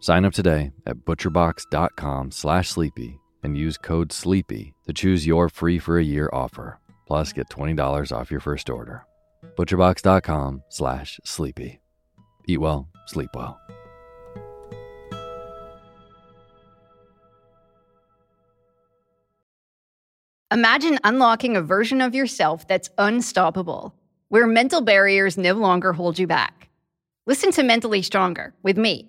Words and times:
Sign 0.00 0.24
up 0.24 0.32
today 0.32 0.72
at 0.86 0.96
butcherbox.com 1.04 2.30
slash 2.30 2.70
sleepy 2.70 3.20
and 3.42 3.56
use 3.56 3.78
code 3.78 4.12
SLEEPY 4.12 4.74
to 4.86 4.92
choose 4.92 5.26
your 5.26 5.48
free 5.48 5.78
for 5.78 5.98
a 5.98 6.04
year 6.04 6.28
offer. 6.32 6.78
Plus, 7.06 7.32
get 7.32 7.48
$20 7.48 8.12
off 8.12 8.30
your 8.30 8.40
first 8.40 8.70
order. 8.70 9.04
butcherbox.com 9.56 10.62
slash 10.68 11.20
sleepy. 11.24 11.80
Eat 12.46 12.58
well, 12.58 12.88
sleep 13.06 13.30
well. 13.34 13.60
Imagine 20.52 20.98
unlocking 21.04 21.56
a 21.56 21.62
version 21.62 22.00
of 22.00 22.14
yourself 22.14 22.66
that's 22.66 22.90
unstoppable, 22.98 23.94
where 24.30 24.46
mental 24.48 24.80
barriers 24.80 25.38
no 25.38 25.52
longer 25.54 25.92
hold 25.92 26.18
you 26.18 26.26
back. 26.26 26.68
Listen 27.26 27.52
to 27.52 27.62
Mentally 27.62 28.02
Stronger 28.02 28.52
with 28.64 28.76
me, 28.76 29.08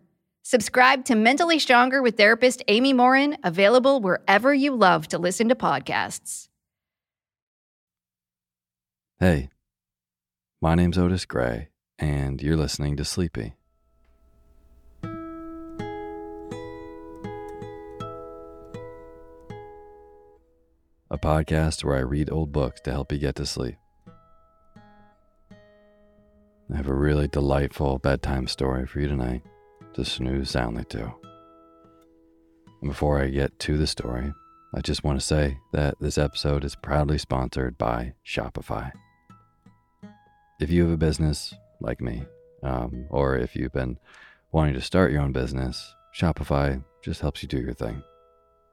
Subscribe 0.43 1.05
to 1.05 1.13
Mentally 1.13 1.59
Stronger 1.59 2.01
with 2.01 2.17
therapist 2.17 2.63
Amy 2.67 2.93
Morin, 2.93 3.37
available 3.43 4.01
wherever 4.01 4.51
you 4.51 4.75
love 4.75 5.07
to 5.09 5.19
listen 5.19 5.49
to 5.49 5.55
podcasts. 5.55 6.47
Hey, 9.19 9.49
my 10.59 10.73
name's 10.73 10.97
Otis 10.97 11.25
Gray, 11.25 11.69
and 11.99 12.41
you're 12.41 12.57
listening 12.57 12.97
to 12.97 13.05
Sleepy. 13.05 13.53
A 21.11 21.19
podcast 21.19 21.83
where 21.83 21.97
I 21.97 21.99
read 21.99 22.31
old 22.31 22.51
books 22.51 22.81
to 22.81 22.91
help 22.91 23.11
you 23.11 23.19
get 23.19 23.35
to 23.35 23.45
sleep. 23.45 23.75
I 26.73 26.77
have 26.77 26.87
a 26.87 26.95
really 26.95 27.27
delightful 27.27 27.99
bedtime 27.99 28.47
story 28.47 28.87
for 28.87 29.01
you 29.01 29.07
tonight 29.07 29.43
to 29.93 30.05
snooze 30.05 30.49
soundly 30.49 30.85
to. 30.85 31.13
And 32.81 32.89
before 32.89 33.21
I 33.21 33.27
get 33.27 33.57
to 33.59 33.77
the 33.77 33.87
story, 33.87 34.33
I 34.73 34.81
just 34.81 35.03
want 35.03 35.19
to 35.19 35.25
say 35.25 35.57
that 35.73 35.95
this 35.99 36.17
episode 36.17 36.63
is 36.63 36.75
proudly 36.75 37.17
sponsored 37.17 37.77
by 37.77 38.13
Shopify. 38.25 38.91
If 40.59 40.69
you 40.69 40.83
have 40.83 40.93
a 40.93 40.97
business 40.97 41.53
like 41.79 42.01
me, 42.01 42.23
um, 42.63 43.05
or 43.09 43.37
if 43.37 43.55
you've 43.55 43.73
been 43.73 43.97
wanting 44.51 44.75
to 44.75 44.81
start 44.81 45.11
your 45.11 45.21
own 45.21 45.31
business, 45.31 45.93
Shopify 46.15 46.83
just 47.03 47.21
helps 47.21 47.41
you 47.41 47.49
do 47.49 47.59
your 47.59 47.73
thing. 47.73 48.01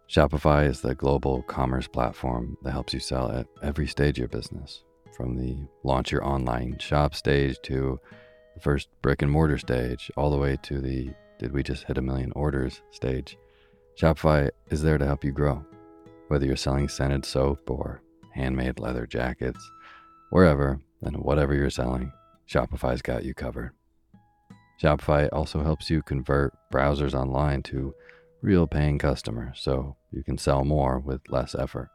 Shopify 0.08 0.66
is 0.66 0.80
the 0.80 0.94
global 0.94 1.42
commerce 1.42 1.86
platform 1.86 2.56
that 2.62 2.72
helps 2.72 2.94
you 2.94 3.00
sell 3.00 3.30
at 3.30 3.46
every 3.62 3.86
stage 3.86 4.18
of 4.18 4.18
your 4.18 4.28
business, 4.28 4.84
from 5.16 5.36
the 5.36 5.58
launch 5.84 6.12
your 6.12 6.24
online 6.24 6.78
shop 6.78 7.14
stage 7.14 7.56
to 7.64 7.98
first 8.58 8.88
brick 9.02 9.22
and 9.22 9.30
mortar 9.30 9.58
stage, 9.58 10.10
all 10.16 10.30
the 10.30 10.38
way 10.38 10.56
to 10.62 10.80
the 10.80 11.10
did 11.38 11.52
we 11.52 11.62
just 11.62 11.84
hit 11.84 11.98
a 11.98 12.02
million 12.02 12.32
orders 12.32 12.82
stage. 12.90 13.36
Shopify 14.00 14.50
is 14.70 14.82
there 14.82 14.98
to 14.98 15.06
help 15.06 15.24
you 15.24 15.32
grow. 15.32 15.64
Whether 16.28 16.46
you're 16.46 16.56
selling 16.56 16.88
scented 16.88 17.24
soap 17.24 17.70
or 17.70 18.02
handmade 18.34 18.78
leather 18.78 19.06
jackets, 19.06 19.70
wherever 20.30 20.80
and 21.02 21.16
whatever 21.18 21.54
you're 21.54 21.70
selling, 21.70 22.12
Shopify's 22.48 23.02
got 23.02 23.24
you 23.24 23.34
covered. 23.34 23.72
Shopify 24.82 25.28
also 25.32 25.62
helps 25.62 25.90
you 25.90 26.02
convert 26.02 26.54
browsers 26.72 27.14
online 27.14 27.62
to 27.64 27.94
real 28.42 28.66
paying 28.66 28.98
customers 28.98 29.58
so 29.60 29.96
you 30.12 30.22
can 30.22 30.38
sell 30.38 30.64
more 30.64 30.98
with 30.98 31.20
less 31.28 31.54
effort. 31.54 31.88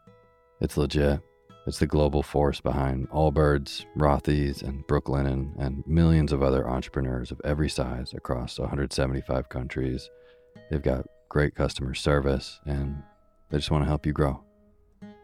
It's 0.59 0.77
legit. 0.77 1.21
It's 1.65 1.79
the 1.79 1.87
global 1.87 2.23
force 2.23 2.59
behind 2.59 3.09
Allbirds, 3.09 3.85
Rothy's, 3.97 4.61
and 4.61 4.85
Brooklinen, 4.85 5.57
and 5.57 5.81
millions 5.87 6.33
of 6.33 6.43
other 6.43 6.67
entrepreneurs 6.67 7.31
of 7.31 7.39
every 7.45 7.69
size 7.69 8.13
across 8.13 8.59
175 8.59 9.47
countries. 9.47 10.09
They've 10.69 10.81
got 10.81 11.05
great 11.29 11.55
customer 11.55 11.93
service 11.93 12.59
and 12.65 13.01
they 13.49 13.57
just 13.57 13.71
want 13.71 13.83
to 13.85 13.87
help 13.87 14.05
you 14.05 14.11
grow. 14.11 14.43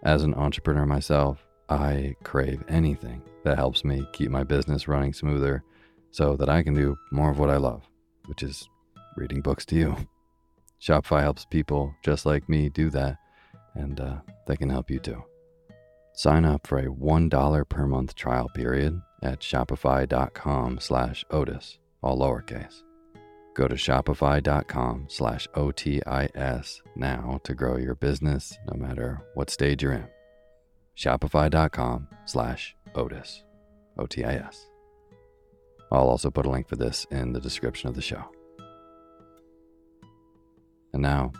As 0.03 0.23
an 0.23 0.33
entrepreneur 0.33 0.85
myself, 0.85 1.45
I 1.67 2.15
crave 2.23 2.63
anything 2.69 3.21
that 3.43 3.57
helps 3.57 3.83
me 3.83 4.07
keep 4.13 4.31
my 4.31 4.45
business 4.45 4.87
running 4.87 5.13
smoother 5.13 5.63
so 6.11 6.37
that 6.37 6.49
I 6.49 6.63
can 6.63 6.73
do 6.73 6.97
more 7.11 7.31
of 7.31 7.39
what 7.39 7.49
I 7.49 7.57
love, 7.57 7.83
which 8.27 8.43
is 8.43 8.67
reading 9.17 9.41
books 9.41 9.65
to 9.67 9.75
you. 9.75 9.97
Shopify 10.81 11.21
helps 11.21 11.45
people 11.45 11.93
just 12.03 12.25
like 12.25 12.47
me 12.47 12.69
do 12.69 12.89
that, 12.91 13.17
and 13.75 13.99
uh, 13.99 14.15
they 14.47 14.55
can 14.55 14.69
help 14.69 14.89
you 14.89 14.99
too. 14.99 15.21
Sign 16.19 16.43
up 16.43 16.67
for 16.67 16.79
a 16.79 16.87
$1 16.87 17.69
per 17.69 17.87
month 17.87 18.13
trial 18.13 18.49
period 18.53 19.01
at 19.23 19.39
shopify.com 19.39 20.77
slash 20.81 21.23
Otis, 21.31 21.79
all 22.03 22.19
lowercase. 22.19 22.83
Go 23.55 23.69
to 23.69 23.75
shopify.com 23.75 25.05
slash 25.07 25.47
OTIS 25.55 26.81
now 26.97 27.39
to 27.45 27.55
grow 27.55 27.77
your 27.77 27.95
business 27.95 28.57
no 28.69 28.77
matter 28.77 29.21
what 29.33 29.49
stage 29.49 29.81
you're 29.81 29.93
in. 29.93 30.09
Shopify.com 30.97 32.09
slash 32.25 32.75
Otis, 32.95 33.45
O-T-I-S. 33.97 34.67
I'll 35.89 36.09
also 36.09 36.29
put 36.29 36.45
a 36.45 36.49
link 36.49 36.67
for 36.67 36.75
this 36.75 37.07
in 37.11 37.31
the 37.31 37.39
description 37.39 37.87
of 37.87 37.95
the 37.95 38.01
show. 38.01 38.25
And 40.91 41.01
now, 41.01 41.31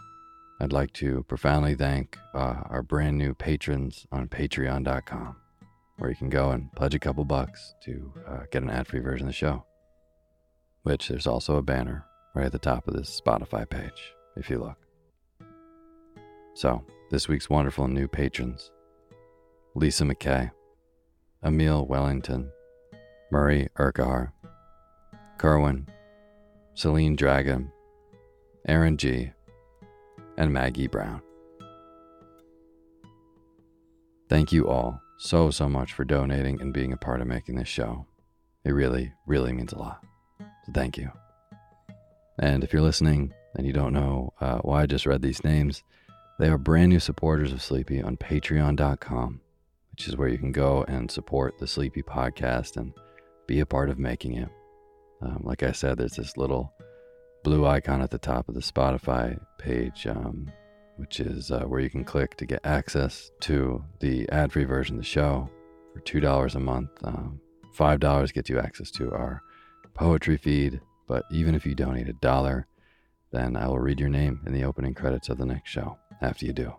I'd 0.61 0.73
like 0.73 0.91
to 0.93 1.23
profoundly 1.23 1.73
thank 1.73 2.17
uh, 2.33 2.63
our 2.65 2.83
brand 2.83 3.17
new 3.17 3.33
patrons 3.33 4.05
on 4.11 4.27
patreon.com, 4.27 5.37
where 5.97 6.09
you 6.09 6.15
can 6.17 6.29
go 6.29 6.51
and 6.51 6.69
pledge 6.73 6.93
a 6.93 6.99
couple 6.99 7.23
bucks 7.23 7.75
to 7.83 8.13
uh, 8.27 8.39
get 8.51 8.63
an 8.63 8.69
ad 8.69 8.85
free 8.85 8.99
version 8.99 9.27
of 9.27 9.29
the 9.29 9.37
show. 9.37 9.63
Which 10.83 11.07
there's 11.07 11.27
also 11.27 11.55
a 11.55 11.61
banner 11.61 12.05
right 12.35 12.47
at 12.47 12.51
the 12.51 12.59
top 12.59 12.87
of 12.87 12.93
this 12.93 13.21
Spotify 13.25 13.69
page, 13.69 14.13
if 14.35 14.49
you 14.49 14.59
look. 14.59 14.77
So, 16.55 16.83
this 17.09 17.29
week's 17.29 17.49
wonderful 17.49 17.87
new 17.87 18.09
patrons 18.09 18.71
Lisa 19.75 20.03
McKay, 20.03 20.51
Emil 21.41 21.85
Wellington, 21.85 22.51
Murray 23.31 23.69
Urquhart, 23.79 24.31
Kerwin, 25.37 25.87
Celine 26.73 27.15
Dragon, 27.15 27.71
Aaron 28.67 28.97
G., 28.97 29.31
and 30.39 30.53
Maggie 30.53 30.87
Brown. 30.87 31.21
Thank 34.29 34.51
you 34.51 34.67
all 34.67 35.01
so, 35.17 35.51
so 35.51 35.67
much 35.67 35.93
for 35.93 36.05
donating 36.05 36.61
and 36.61 36.73
being 36.73 36.93
a 36.93 36.97
part 36.97 37.19
of 37.19 37.27
making 37.27 37.55
this 37.55 37.67
show. 37.67 38.07
It 38.63 38.71
really, 38.71 39.11
really 39.27 39.51
means 39.51 39.73
a 39.73 39.77
lot. 39.77 40.01
So 40.39 40.71
thank 40.73 40.97
you. 40.97 41.11
And 42.39 42.63
if 42.63 42.71
you're 42.71 42.81
listening 42.81 43.33
and 43.55 43.67
you 43.67 43.73
don't 43.73 43.93
know 43.93 44.33
uh, 44.39 44.59
why 44.59 44.83
I 44.83 44.85
just 44.85 45.05
read 45.05 45.21
these 45.21 45.43
names, 45.43 45.83
they 46.39 46.47
are 46.47 46.57
brand 46.57 46.89
new 46.89 47.01
supporters 47.01 47.51
of 47.51 47.61
Sleepy 47.61 48.01
on 48.01 48.15
patreon.com, 48.15 49.41
which 49.91 50.07
is 50.07 50.15
where 50.15 50.29
you 50.29 50.37
can 50.37 50.53
go 50.53 50.85
and 50.87 51.11
support 51.11 51.57
the 51.59 51.67
Sleepy 51.67 52.01
podcast 52.01 52.77
and 52.77 52.93
be 53.45 53.59
a 53.59 53.65
part 53.65 53.89
of 53.89 53.99
making 53.99 54.35
it. 54.35 54.49
Um, 55.21 55.41
like 55.43 55.63
I 55.63 55.73
said, 55.73 55.97
there's 55.97 56.15
this 56.15 56.37
little 56.37 56.71
blue 57.43 57.65
icon 57.65 58.01
at 58.01 58.11
the 58.11 58.17
top 58.17 58.49
of 58.49 58.55
the 58.55 58.61
Spotify 58.61 59.39
page, 59.57 60.07
um, 60.07 60.51
which 60.97 61.19
is 61.19 61.51
uh, 61.51 61.61
where 61.61 61.79
you 61.79 61.89
can 61.89 62.03
click 62.03 62.35
to 62.37 62.45
get 62.45 62.65
access 62.65 63.31
to 63.41 63.83
the 63.99 64.27
ad 64.29 64.51
free 64.51 64.65
version 64.65 64.95
of 64.95 65.01
the 65.01 65.07
show 65.07 65.49
for 65.93 66.01
$2 66.01 66.55
a 66.55 66.59
month. 66.59 66.89
Um, 67.03 67.39
$5 67.77 68.33
gets 68.33 68.49
you 68.49 68.59
access 68.59 68.91
to 68.91 69.11
our 69.11 69.41
poetry 69.93 70.37
feed, 70.37 70.81
but 71.07 71.23
even 71.31 71.55
if 71.55 71.65
you 71.65 71.75
donate 71.75 72.09
a 72.09 72.13
dollar, 72.13 72.67
then 73.31 73.55
I 73.55 73.67
will 73.67 73.79
read 73.79 73.99
your 73.99 74.09
name 74.09 74.41
in 74.45 74.53
the 74.53 74.63
opening 74.63 74.93
credits 74.93 75.29
of 75.29 75.37
the 75.37 75.45
next 75.45 75.69
show 75.69 75.97
after 76.21 76.45
you 76.45 76.53
do. 76.53 76.73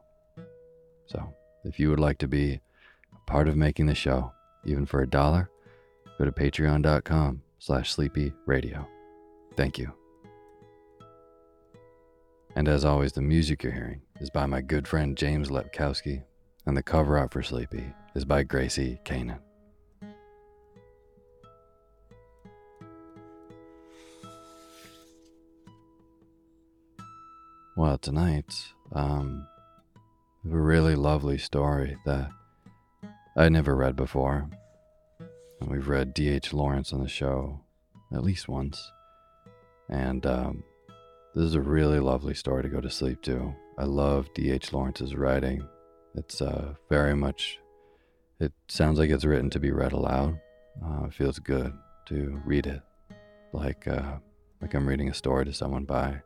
So 1.07 1.35
if 1.65 1.79
you 1.79 1.91
would 1.91 2.01
like 2.01 2.19
to 2.19 2.29
be 2.29 2.61
a 3.13 3.31
part 3.31 3.49
of 3.49 3.57
making 3.57 3.87
the 3.87 3.95
show, 3.95 4.33
even 4.65 4.87
for 4.87 5.03
a 5.03 5.09
dollar, 5.09 5.51
go 6.19 6.25
to 6.25 6.33
patreon.com 6.33 7.43
slash 7.59 7.93
sleepy 7.93 8.33
radio. 8.47 8.87
Thank 9.57 9.79
you. 9.79 10.00
And 12.57 12.69
as 12.69 12.85
always, 12.85 13.13
the 13.13 13.23
music 13.23 13.63
you're 13.63 13.73
hearing 13.73 14.03
is 14.21 14.29
by 14.29 14.47
my 14.47 14.61
good 14.61 14.89
friend 14.89 15.17
James 15.17 15.51
Lepkowski, 15.51 16.25
and 16.67 16.77
the 16.77 16.83
cover 16.83 17.17
art 17.17 17.33
for 17.33 17.43
Sleepy 17.43 17.93
is 18.15 18.25
by 18.25 18.43
Gracie 18.43 19.01
Kanan. 19.05 19.39
Well, 27.77 27.97
tonight, 27.99 28.53
um, 28.93 29.47
a 30.45 30.57
really 30.57 30.97
lovely 30.97 31.39
story 31.39 31.97
that 32.05 32.29
I 33.37 33.49
never 33.49 33.75
read 33.75 33.97
before. 33.97 34.51
And 35.61 35.71
we've 35.71 35.89
read 35.89 36.13
D.H. 36.13 36.53
Lawrence 36.53 36.93
on 36.93 37.01
the 37.01 37.09
show 37.09 37.61
at 38.13 38.25
least 38.25 38.49
once. 38.49 38.91
And 39.89 40.27
um, 40.27 40.65
this 41.35 41.45
is 41.45 41.55
a 41.55 41.61
really 41.61 42.01
lovely 42.01 42.35
story 42.35 42.63
to 42.63 42.69
go 42.69 42.81
to 42.81 42.91
sleep 42.91 43.23
to. 43.23 43.55
I 43.79 43.85
love 43.85 44.33
D.H. 44.35 44.73
Lawrence's 44.73 45.15
writing. 45.15 45.63
It's 46.17 46.43
uh, 46.43 46.75
very 46.89 47.15
much, 47.15 47.59
it 48.41 48.53
sounds 48.69 48.99
like 48.99 49.11
it's 49.11 49.25
written 49.25 49.49
to 49.51 49.61
be 49.61 49.71
read 49.71 49.93
aloud. 49.93 50.41
Uh, 50.85 51.05
it 51.05 51.15
feels 51.15 51.39
good 51.39 51.73
to 52.07 52.43
read 52.45 52.67
it 52.67 52.83
like, 53.53 53.87
uh, 53.87 54.17
like 54.61 54.75
I'm 54.75 54.89
reading 54.89 55.09
a 55.09 55.15
story 55.15 55.45
to 55.45 55.53
someone 55.53 55.85
by, 55.85 56.21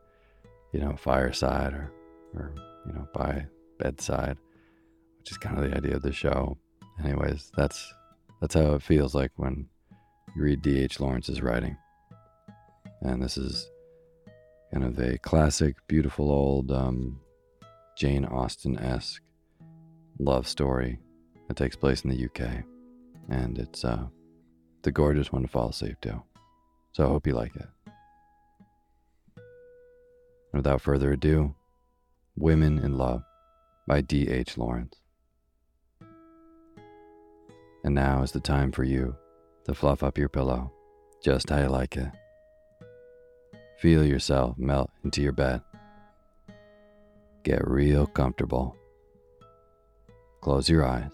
you 0.73 0.81
know, 0.81 0.97
fireside 0.97 1.75
or, 1.75 1.93
or, 2.35 2.55
you 2.87 2.95
know, 2.95 3.07
by 3.13 3.47
bedside, 3.79 4.39
which 5.19 5.31
is 5.33 5.39
kind 5.39 5.59
of 5.59 5.71
the 5.71 5.77
idea 5.77 5.97
of 5.97 6.03
the 6.03 6.13
show. 6.13 6.57
Anyways, 7.03 7.53
that's, 7.57 7.93
that's 8.41 8.55
how 8.55 8.75
it 8.75 8.83
feels 8.83 9.15
like 9.15 9.33
when 9.37 9.67
you 10.35 10.43
read 10.43 10.63
D.H. 10.63 10.99
Lawrence's 10.99 11.43
writing. 11.43 11.77
And 13.03 13.23
this 13.23 13.37
is 13.37 13.69
kind 14.75 14.87
of 14.87 14.99
a 14.99 15.17
classic, 15.19 15.77
beautiful 15.87 16.33
old 16.33 16.73
um, 16.73 17.21
Jane 17.97 18.25
Austen 18.25 18.77
esque 18.77 19.23
love 20.19 20.49
story 20.49 20.99
that 21.47 21.57
takes 21.57 21.77
place 21.77 22.03
in 22.03 22.11
the 22.11 22.25
UK. 22.25 22.65
And 23.29 23.57
it's 23.57 23.85
uh, 23.85 24.07
the 24.83 24.91
gorgeous 24.91 25.31
one 25.31 25.43
to 25.43 25.49
fall 25.49 25.69
asleep 25.69 26.01
to. 26.03 26.21
So 26.91 27.05
I 27.05 27.09
hope 27.09 27.25
you 27.25 27.35
like 27.35 27.55
it. 27.55 27.69
And 29.37 29.45
without 30.55 30.81
further 30.81 31.13
ado, 31.13 31.55
Women 32.37 32.81
in 32.81 32.99
Love 32.99 33.23
by 33.87 34.01
D.H. 34.01 34.59
Lawrence. 34.59 34.97
And 37.85 37.95
now 37.95 38.23
is 38.23 38.33
the 38.33 38.41
time 38.41 38.73
for 38.73 38.83
you 38.83 39.15
to 39.67 39.75
fluff 39.75 40.03
up 40.03 40.19
your 40.19 40.29
pillow 40.29 40.73
just 41.23 41.49
how 41.51 41.61
you 41.61 41.69
like 41.69 41.97
it. 41.97 42.11
Feel 43.85 44.07
yourself 44.07 44.57
melt 44.57 44.91
into 45.05 45.21
your 45.21 45.33
bed. 45.33 45.61
Get 47.43 47.69
real 47.69 48.07
comfortable. 48.07 48.75
Close 50.41 50.71
your 50.71 50.87
eyes 50.87 51.13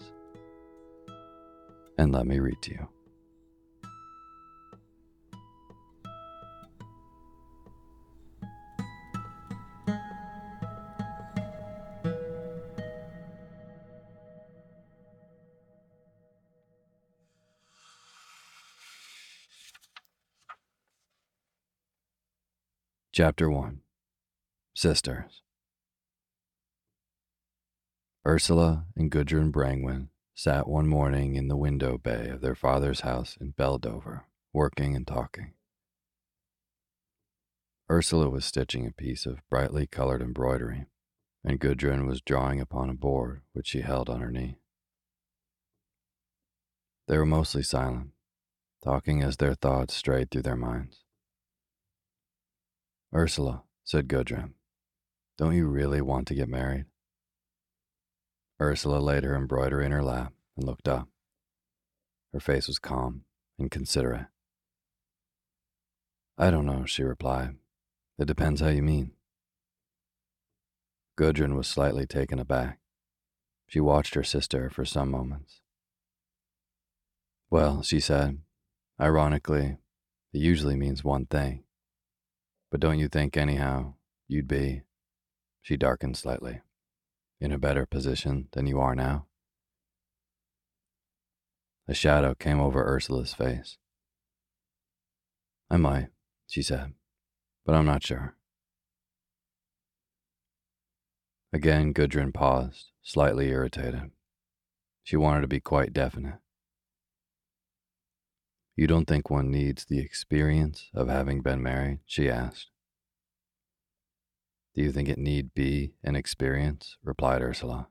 and 1.97 2.13
let 2.13 2.25
me 2.25 2.39
read 2.39 2.61
to 2.61 2.71
you. 2.71 2.87
Chapter 23.13 23.49
1 23.49 23.81
Sisters 24.73 25.41
Ursula 28.25 28.85
and 28.95 29.11
Gudrun 29.11 29.51
Brangwen 29.51 30.07
sat 30.33 30.65
one 30.65 30.87
morning 30.87 31.35
in 31.35 31.49
the 31.49 31.57
window 31.57 31.97
bay 31.97 32.29
of 32.29 32.39
their 32.39 32.55
father's 32.55 33.01
house 33.01 33.35
in 33.35 33.51
Beldover, 33.51 34.21
working 34.53 34.95
and 34.95 35.05
talking. 35.05 35.51
Ursula 37.91 38.29
was 38.29 38.45
stitching 38.45 38.87
a 38.87 38.93
piece 38.93 39.25
of 39.25 39.41
brightly 39.49 39.87
colored 39.87 40.21
embroidery, 40.21 40.85
and 41.43 41.59
Gudrun 41.59 42.07
was 42.07 42.21
drawing 42.21 42.61
upon 42.61 42.89
a 42.89 42.93
board 42.93 43.41
which 43.51 43.67
she 43.67 43.81
held 43.81 44.09
on 44.09 44.21
her 44.21 44.31
knee. 44.31 44.55
They 47.09 47.17
were 47.17 47.25
mostly 47.25 47.63
silent, 47.63 48.11
talking 48.81 49.21
as 49.21 49.35
their 49.35 49.53
thoughts 49.53 49.97
strayed 49.97 50.31
through 50.31 50.43
their 50.43 50.55
minds. 50.55 51.03
Ursula, 53.13 53.63
said 53.83 54.07
Gudrun, 54.07 54.53
don't 55.37 55.55
you 55.55 55.67
really 55.67 56.01
want 56.01 56.27
to 56.27 56.35
get 56.35 56.47
married? 56.47 56.85
Ursula 58.61 58.99
laid 58.99 59.23
her 59.23 59.35
embroidery 59.35 59.85
in 59.85 59.91
her 59.91 60.03
lap 60.03 60.33
and 60.55 60.65
looked 60.65 60.87
up. 60.87 61.09
Her 62.31 62.39
face 62.39 62.67
was 62.67 62.79
calm 62.79 63.25
and 63.59 63.69
considerate. 63.69 64.27
I 66.37 66.51
don't 66.51 66.65
know, 66.65 66.85
she 66.85 67.03
replied. 67.03 67.55
It 68.17 68.25
depends 68.25 68.61
how 68.61 68.69
you 68.69 68.81
mean. 68.81 69.11
Gudrun 71.17 71.55
was 71.55 71.67
slightly 71.67 72.05
taken 72.05 72.39
aback. 72.39 72.79
She 73.67 73.79
watched 73.79 74.15
her 74.15 74.23
sister 74.23 74.69
for 74.69 74.85
some 74.85 75.11
moments. 75.11 75.61
Well, 77.49 77.83
she 77.83 77.99
said, 77.99 78.39
ironically, 78.99 79.77
it 80.33 80.39
usually 80.39 80.75
means 80.77 81.03
one 81.03 81.25
thing. 81.25 81.63
But 82.71 82.79
don't 82.79 82.99
you 82.99 83.09
think, 83.09 83.35
anyhow, 83.35 83.95
you'd 84.29 84.47
be, 84.47 84.83
she 85.61 85.75
darkened 85.75 86.15
slightly, 86.15 86.61
in 87.39 87.51
a 87.51 87.59
better 87.59 87.85
position 87.85 88.47
than 88.53 88.65
you 88.65 88.79
are 88.79 88.95
now? 88.95 89.27
A 91.87 91.93
shadow 91.93 92.33
came 92.33 92.61
over 92.61 92.81
Ursula's 92.81 93.33
face. 93.33 93.77
I 95.69 95.75
might, 95.75 96.07
she 96.47 96.61
said, 96.61 96.93
but 97.65 97.75
I'm 97.75 97.85
not 97.85 98.03
sure. 98.03 98.35
Again, 101.53 101.91
Gudrun 101.91 102.31
paused, 102.31 102.91
slightly 103.01 103.49
irritated. 103.49 104.11
She 105.03 105.17
wanted 105.17 105.41
to 105.41 105.47
be 105.47 105.59
quite 105.59 105.91
definite. 105.91 106.40
You 108.81 108.87
don't 108.87 109.05
think 109.05 109.29
one 109.29 109.51
needs 109.51 109.85
the 109.85 109.99
experience 109.99 110.89
of 110.95 111.07
having 111.07 111.41
been 111.41 111.61
married? 111.61 111.99
she 112.03 112.27
asked. 112.27 112.71
Do 114.73 114.81
you 114.81 114.91
think 114.91 115.07
it 115.07 115.19
need 115.19 115.53
be 115.53 115.93
an 116.03 116.15
experience? 116.15 116.97
replied 117.03 117.43
Ursula. 117.43 117.89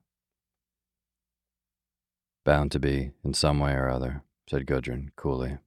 Bound 2.44 2.73
to 2.73 2.80
be, 2.80 3.12
in 3.25 3.35
some 3.35 3.61
way 3.61 3.75
or 3.75 3.88
other, 3.88 4.25
said 4.49 4.66
Gudrun 4.66 5.11
coolly. 5.14 5.59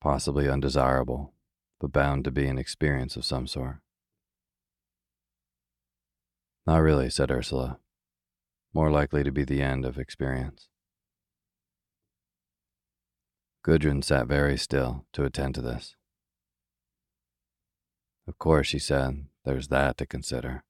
Possibly 0.00 0.48
undesirable, 0.48 1.32
but 1.80 1.92
bound 1.92 2.24
to 2.24 2.32
be 2.32 2.48
an 2.48 2.58
experience 2.58 3.14
of 3.14 3.24
some 3.24 3.46
sort. 3.46 3.76
Not 6.66 6.78
really, 6.78 7.08
said 7.08 7.30
Ursula. 7.30 7.78
More 8.72 8.90
likely 8.90 9.22
to 9.22 9.30
be 9.30 9.44
the 9.44 9.62
end 9.62 9.84
of 9.84 9.96
experience. 9.96 10.70
Gudrun 13.64 14.02
sat 14.02 14.26
very 14.26 14.58
still 14.58 15.06
to 15.14 15.24
attend 15.24 15.54
to 15.54 15.62
this. 15.62 15.96
Of 18.28 18.38
course, 18.38 18.66
she 18.66 18.78
said, 18.78 19.24
there's 19.46 19.68
that 19.68 19.96
to 19.96 20.06
consider. 20.06 20.64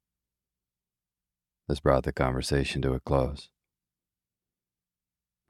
This 1.66 1.80
brought 1.80 2.04
the 2.04 2.12
conversation 2.12 2.82
to 2.82 2.92
a 2.92 3.00
close. 3.00 3.50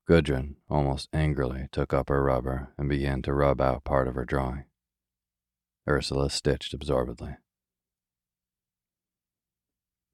Gudrun, 0.09 0.57
almost 0.71 1.11
angrily, 1.13 1.69
took 1.71 1.93
up 1.93 2.09
her 2.09 2.23
rubber 2.23 2.73
and 2.79 2.89
began 2.89 3.21
to 3.23 3.35
rub 3.35 3.61
out 3.61 3.85
part 3.85 4.09
of 4.09 4.15
her 4.15 4.25
drawing. 4.25 4.65
Ursula 5.87 6.31
stitched 6.31 6.73
absorbedly. 6.73 7.37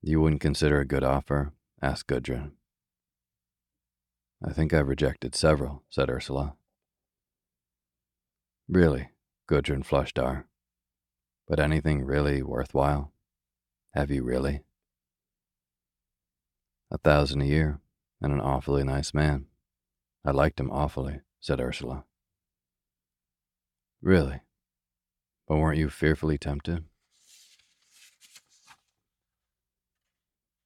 You 0.03 0.21
wouldn't 0.21 0.41
consider 0.41 0.81
a 0.81 0.85
good 0.87 1.05
offer? 1.05 1.53
asked 1.81 2.09
Gudrun. 2.09 2.53
I 4.45 4.53
think 4.53 4.75
I've 4.75 4.89
rejected 4.89 5.37
several, 5.37 5.85
said 5.91 6.11
Ursula. 6.11 6.57
Really, 8.71 9.09
Gudrun 9.49 9.83
flushed 9.83 10.15
Dar. 10.15 10.47
But 11.49 11.59
anything 11.59 12.05
really 12.05 12.41
worthwhile? 12.41 13.13
Have 13.95 14.13
you 14.13 14.23
really? 14.23 14.63
A 16.89 16.99
thousand 16.99 17.41
a 17.41 17.47
year, 17.47 17.81
and 18.21 18.33
an 18.33 18.41
awfully 18.41 18.85
nice 18.85 19.13
man. 19.13 19.47
I 20.25 20.31
liked 20.31 20.61
him 20.61 20.71
awfully, 20.71 21.23
said 21.41 21.61
Ursula. 21.61 22.05
Really? 24.01 24.43
But 25.49 25.57
weren't 25.57 25.79
you 25.79 25.91
fearfully 25.91 26.39
tempted? 26.39 26.85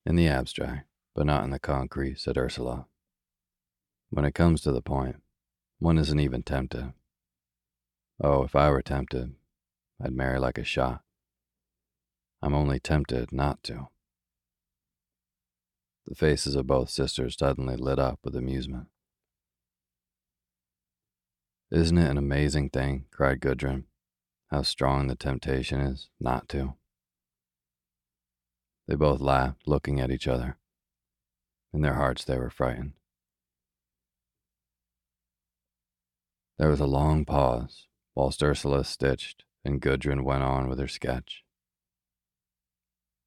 In 0.05 0.17
the 0.17 0.29
abstract, 0.29 0.89
but 1.15 1.25
not 1.25 1.45
in 1.45 1.51
the 1.51 1.59
concrete, 1.59 2.21
said 2.21 2.37
Ursula. 2.37 2.85
When 4.11 4.27
it 4.27 4.35
comes 4.35 4.61
to 4.61 4.73
the 4.73 4.83
point, 4.83 5.23
one 5.79 5.97
isn't 5.97 6.21
even 6.21 6.43
tempted. 6.43 6.93
Oh, 8.23 8.44
if 8.44 8.54
I 8.54 8.71
were 8.71 8.83
tempted, 8.83 9.35
I'd 10.00 10.12
marry 10.12 10.38
like 10.38 10.59
a 10.59 10.64
shot. 10.64 11.02
I'm 12.40 12.54
only 12.54 12.78
tempted 12.78 13.33
not 13.33 13.62
to. 13.64 13.88
The 16.06 16.14
faces 16.14 16.54
of 16.54 16.66
both 16.66 16.90
sisters 16.90 17.37
suddenly 17.37 17.76
lit 17.76 17.99
up 17.99 18.21
with 18.23 18.37
amusement. 18.37 18.88
Isn't 21.71 21.99
it 21.99 22.11
an 22.11 22.18
amazing 22.18 22.71
thing, 22.71 23.06
cried 23.11 23.40
Gudrun, 23.40 23.87
how 24.50 24.62
strong 24.62 25.09
the 25.09 25.16
temptation 25.16 25.80
is 25.80 26.11
not 26.21 26.49
to? 26.50 26.75
They 28.87 28.94
both 28.94 29.21
laughed, 29.21 29.66
looking 29.66 29.99
at 29.99 30.11
each 30.11 30.28
other. 30.28 30.59
In 31.73 31.80
their 31.80 31.94
hearts, 31.94 32.25
they 32.25 32.37
were 32.37 32.50
frightened. 32.50 32.92
There 36.59 36.68
was 36.68 36.80
a 36.80 36.87
long 36.87 37.25
pause 37.25 37.88
whilst 38.14 38.42
Ursula 38.42 38.85
stitched 38.85 39.44
and 39.64 39.80
Gudrun 39.80 40.25
went 40.25 40.42
on 40.42 40.68
with 40.68 40.78
her 40.78 40.88
sketch. 40.88 41.42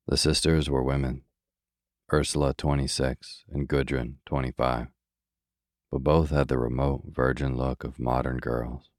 The 0.08 0.18
sisters 0.18 0.70
were 0.70 0.84
women, 0.84 1.24
Ursula 2.12 2.54
26 2.54 3.44
and 3.52 3.68
Gudrun 3.68 4.16
25, 4.26 4.88
but 5.92 6.00
both 6.00 6.30
had 6.30 6.48
the 6.48 6.58
remote 6.58 7.04
virgin 7.08 7.58
look 7.58 7.84
of 7.84 8.00
modern 8.00 8.38
girls, 8.38 8.90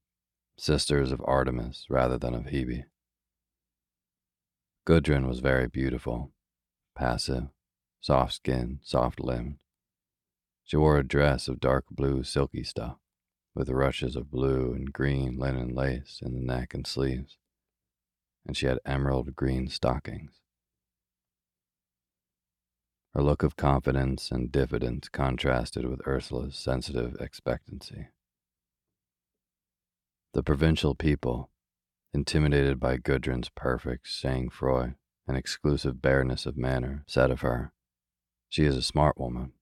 sisters 0.58 1.12
of 1.12 1.22
Artemis 1.24 1.86
rather 1.88 2.18
than 2.18 2.34
of 2.34 2.46
Hebe. 2.46 2.84
Gudrun 4.84 5.26
was 5.26 5.40
very 5.40 5.68
beautiful, 5.68 6.32
passive, 6.94 7.48
soft 8.00 8.34
skinned, 8.34 8.80
soft 8.82 9.20
limbed. 9.20 9.58
She 10.64 10.76
wore 10.76 10.98
a 10.98 11.06
dress 11.06 11.48
of 11.48 11.60
dark 11.60 11.86
blue 11.90 12.22
silky 12.24 12.64
stuff 12.64 12.98
with 13.58 13.68
rushes 13.70 14.14
of 14.14 14.30
blue 14.30 14.72
and 14.72 14.92
green 14.92 15.36
linen 15.36 15.74
lace 15.74 16.20
in 16.22 16.32
the 16.32 16.40
neck 16.40 16.74
and 16.74 16.86
sleeves, 16.86 17.38
and 18.46 18.56
she 18.56 18.66
had 18.66 18.78
emerald 18.86 19.34
green 19.34 19.68
stockings. 19.68 20.30
Her 23.14 23.20
look 23.20 23.42
of 23.42 23.56
confidence 23.56 24.30
and 24.30 24.52
diffidence 24.52 25.08
contrasted 25.08 25.84
with 25.86 26.06
Ursula's 26.06 26.54
sensitive 26.56 27.16
expectancy. 27.18 28.06
The 30.34 30.44
provincial 30.44 30.94
people, 30.94 31.50
intimidated 32.14 32.78
by 32.78 32.96
Gudrun's 32.96 33.48
perfect 33.48 34.06
sang-froid 34.06 34.94
and 35.26 35.36
exclusive 35.36 36.00
bareness 36.00 36.46
of 36.46 36.56
manner, 36.56 37.02
said 37.08 37.32
of 37.32 37.40
her, 37.40 37.72
She 38.48 38.64
is 38.64 38.76
a 38.76 38.82
smart 38.82 39.18
woman. 39.18 39.54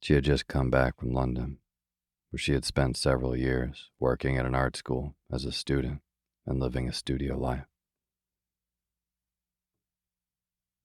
She 0.00 0.14
had 0.14 0.22
just 0.22 0.46
come 0.46 0.70
back 0.70 0.96
from 0.96 1.12
London 1.12 1.58
where 2.30 2.38
she 2.38 2.52
had 2.52 2.64
spent 2.64 2.96
several 2.96 3.36
years 3.36 3.90
working 3.98 4.36
at 4.36 4.46
an 4.46 4.54
art 4.54 4.76
school 4.76 5.14
as 5.30 5.44
a 5.44 5.52
student 5.52 6.00
and 6.46 6.60
living 6.60 6.88
a 6.88 6.92
studio 6.92 7.36
life. 7.36 7.66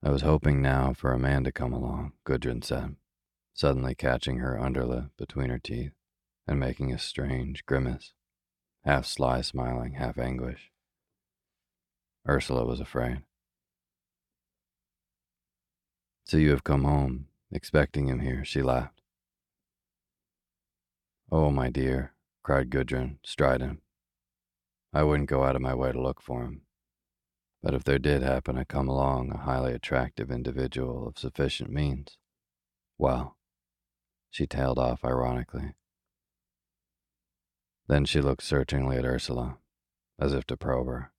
I 0.04 0.10
was 0.12 0.22
hoping 0.22 0.62
now 0.62 0.94
for 0.94 1.12
a 1.12 1.20
man 1.20 1.44
to 1.46 1.52
come 1.52 1.74
along, 1.74 2.14
Gudrun 2.25 2.62
said, 2.64 2.96
suddenly 3.54 3.96
catching 3.96 4.38
her 4.38 4.60
underlip 4.62 5.10
between 5.18 5.50
her 5.50 5.60
teeth 5.60 5.94
and 6.48 6.60
making 6.60 6.92
a 6.94 7.00
strange 7.00 7.66
grimace, 7.66 8.14
half 8.84 9.06
sly 9.06 9.42
smiling, 9.42 9.94
half 9.94 10.18
anguish. 10.18 10.72
Ursula 12.28 12.66
was 12.66 12.80
afraid. 12.80 13.24
So 16.25 16.38
you 16.38 16.50
have 16.52 16.64
come 16.64 16.84
home, 16.84 17.28
expecting 17.52 18.08
him 18.08 18.20
here, 18.20 18.44
she 18.44 18.62
laughed. 18.62 18.95
Oh, 21.32 21.50
my 21.50 21.70
dear, 21.70 22.13
cried 22.44 22.70
Gudrun, 22.70 23.17
strident. 23.25 23.82
I 24.94 25.03
wouldn't 25.03 25.29
go 25.29 25.44
out 25.44 25.55
of 25.55 25.62
my 25.62 25.74
way 25.74 25.91
to 25.91 26.01
look 26.01 26.22
for 26.22 26.44
him. 26.44 26.62
But 27.63 27.74
if 27.74 27.84
there 27.84 27.98
did 27.98 28.22
happen 28.22 28.55
to 28.55 28.65
come 28.65 28.88
along 28.88 29.32
a 29.32 29.38
highly 29.38 29.74
attractive 29.74 30.29
individual 30.29 31.08
of 31.08 31.17
sufficient 31.17 31.72
means, 31.72 32.17
well, 33.00 33.38
she 34.29 34.46
tailed 34.46 34.77
off 34.77 35.03
ironically. 35.03 35.74
Then 37.88 38.05
she 38.05 38.22
looked 38.22 38.44
searchingly 38.44 38.98
at 38.98 39.05
Ursula, 39.05 39.58
as 40.20 40.32
if 40.32 40.46
to 40.46 40.58
probe 40.58 40.88
her. 40.88 41.12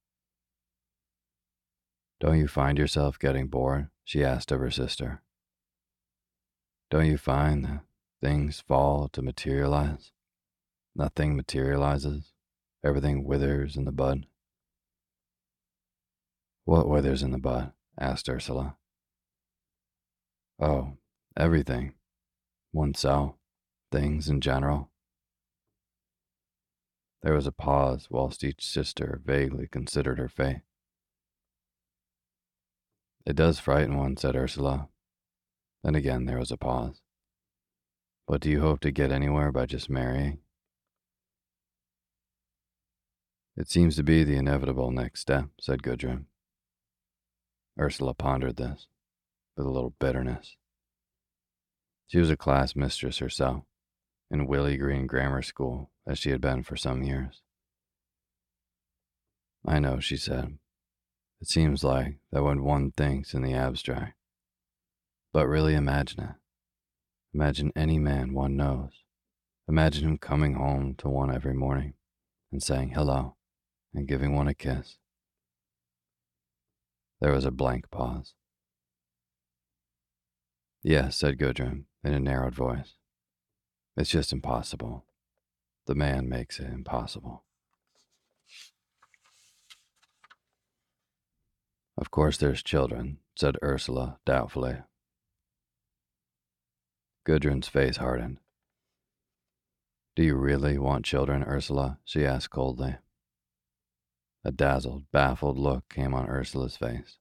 Don't 2.21 2.39
you 2.39 2.47
find 2.47 2.79
yourself 2.79 3.19
getting 3.19 3.49
bored? 3.49 3.89
she 4.05 4.25
asked 4.25 4.53
of 4.53 4.61
her 4.61 4.71
sister. 4.71 5.23
Don't 6.91 7.07
you 7.07 7.19
find 7.19 7.65
that 7.65 7.86
Things 8.23 8.61
fall 8.61 9.09
to 9.09 9.23
materialize. 9.23 10.13
Nothing 10.95 11.37
materializes. 11.37 12.33
Everything 12.85 13.25
withers 13.25 13.77
in 13.77 13.85
the 13.85 13.93
bud. 13.93 14.27
What 16.65 16.89
withers 16.89 17.23
in 17.23 17.31
the 17.31 17.39
bud? 17.39 17.73
asked 17.99 18.29
Ursula. 18.29 18.77
Oh, 20.59 20.97
everything. 21.37 21.95
Oneself, 22.73 23.35
things 23.93 24.29
in 24.29 24.41
general. 24.41 24.91
There 27.23 27.35
was 27.35 27.47
a 27.47 27.53
pause 27.53 28.09
whilst 28.11 28.45
each 28.45 28.65
sister 28.65 29.21
vaguely 29.25 29.67
considered 29.67 30.19
her 30.19 30.29
fate. 30.29 30.63
It 33.27 33.37
does 33.37 33.59
frighten 33.59 33.97
one, 33.97 34.17
said 34.17 34.37
Ursula. 34.37 34.89
Then 35.83 35.95
again 35.95 36.27
there 36.27 36.39
was 36.39 36.51
a 36.53 36.57
pause. 36.57 37.03
But 38.27 38.41
do 38.41 38.51
you 38.51 38.61
hope 38.61 38.81
to 38.81 38.91
get 38.91 39.13
anywhere 39.13 39.53
by 39.53 39.67
just 39.67 39.89
marrying? 39.89 40.39
It 43.57 43.71
seems 43.71 43.97
to 43.97 44.03
be 44.03 44.25
the 44.25 44.37
inevitable 44.37 44.91
next 44.91 45.21
step, 45.21 45.47
said 45.61 45.83
Gudrun. 45.83 46.27
Ursula 47.79 48.15
pondered 48.15 48.57
this 48.57 48.89
with 49.57 49.67
a 49.67 49.71
little 49.71 49.95
bitterness. 49.99 50.57
She 52.09 52.19
was 52.19 52.31
a 52.31 52.37
class 52.37 52.77
mistress 52.77 53.19
herself, 53.19 53.65
in 54.31 54.47
Willey 54.47 54.77
Green 54.77 55.07
Grammar 55.07 55.43
School, 55.43 55.91
as 56.07 56.19
she 56.19 56.31
had 56.31 56.41
been 56.41 56.63
for 56.63 56.77
some 56.77 57.03
years. 57.03 57.43
I 59.67 59.79
know, 59.79 59.99
she 60.01 60.17
said. 60.17 60.59
It 61.41 61.49
seems 61.49 61.85
like 61.85 62.19
that 62.33 62.43
when 62.43 62.63
one 62.63 62.93
thinks 62.93 63.35
in 63.35 63.43
the 63.43 63.55
abstract. 63.55 64.15
But 65.33 65.49
really 65.49 65.75
imagine 65.75 66.21
it. 66.23 66.35
Imagine 67.37 67.71
any 67.77 67.99
man 67.99 68.33
one 68.33 68.57
knows, 68.57 69.03
Imagine 69.69 70.09
him 70.09 70.17
coming 70.17 70.55
home 70.55 70.95
to 70.95 71.07
one 71.07 71.31
every 71.31 71.53
morning 71.53 71.93
and 72.51 72.63
saying 72.63 72.93
hello 72.93 73.37
and 73.93 74.09
giving 74.09 74.35
one 74.35 74.49
a 74.49 74.55
kiss. 74.55 74.97
There 77.21 77.35
was 77.35 77.45
a 77.45 77.51
blank 77.51 77.91
pause. 77.91 78.33
Yes, 80.83 81.19
said 81.19 81.39
Gudrun 81.39 81.85
in 82.03 82.15
a 82.15 82.19
narrowed 82.19 82.55
voice. 82.55 82.95
It's 83.99 84.09
just 84.09 84.33
impossible. 84.33 85.05
The 85.85 85.95
man 85.95 86.31
makes 86.31 86.59
it 86.59 86.73
impossible. 86.73 87.45
Of 91.99 92.11
course, 92.11 92.39
there's 92.39 92.63
children, 92.63 93.19
said 93.35 93.59
Ursula 93.63 94.21
doubtfully. 94.25 94.79
Gudrun's 97.27 97.67
face 97.67 97.97
hardened. 97.97 98.39
Do 100.15 100.23
you 100.23 100.37
really 100.37 100.79
want 100.79 101.05
children, 101.05 101.43
Ursula? 101.43 101.99
she 102.05 102.25
asked 102.25 102.51
coldly. 102.51 102.99
A 104.45 104.53
dazzled, 104.53 105.11
baffled 105.11 105.59
look 105.59 105.89
came 105.89 106.15
on 106.15 106.31
Ursula's 106.31 106.77
face. 106.77 107.19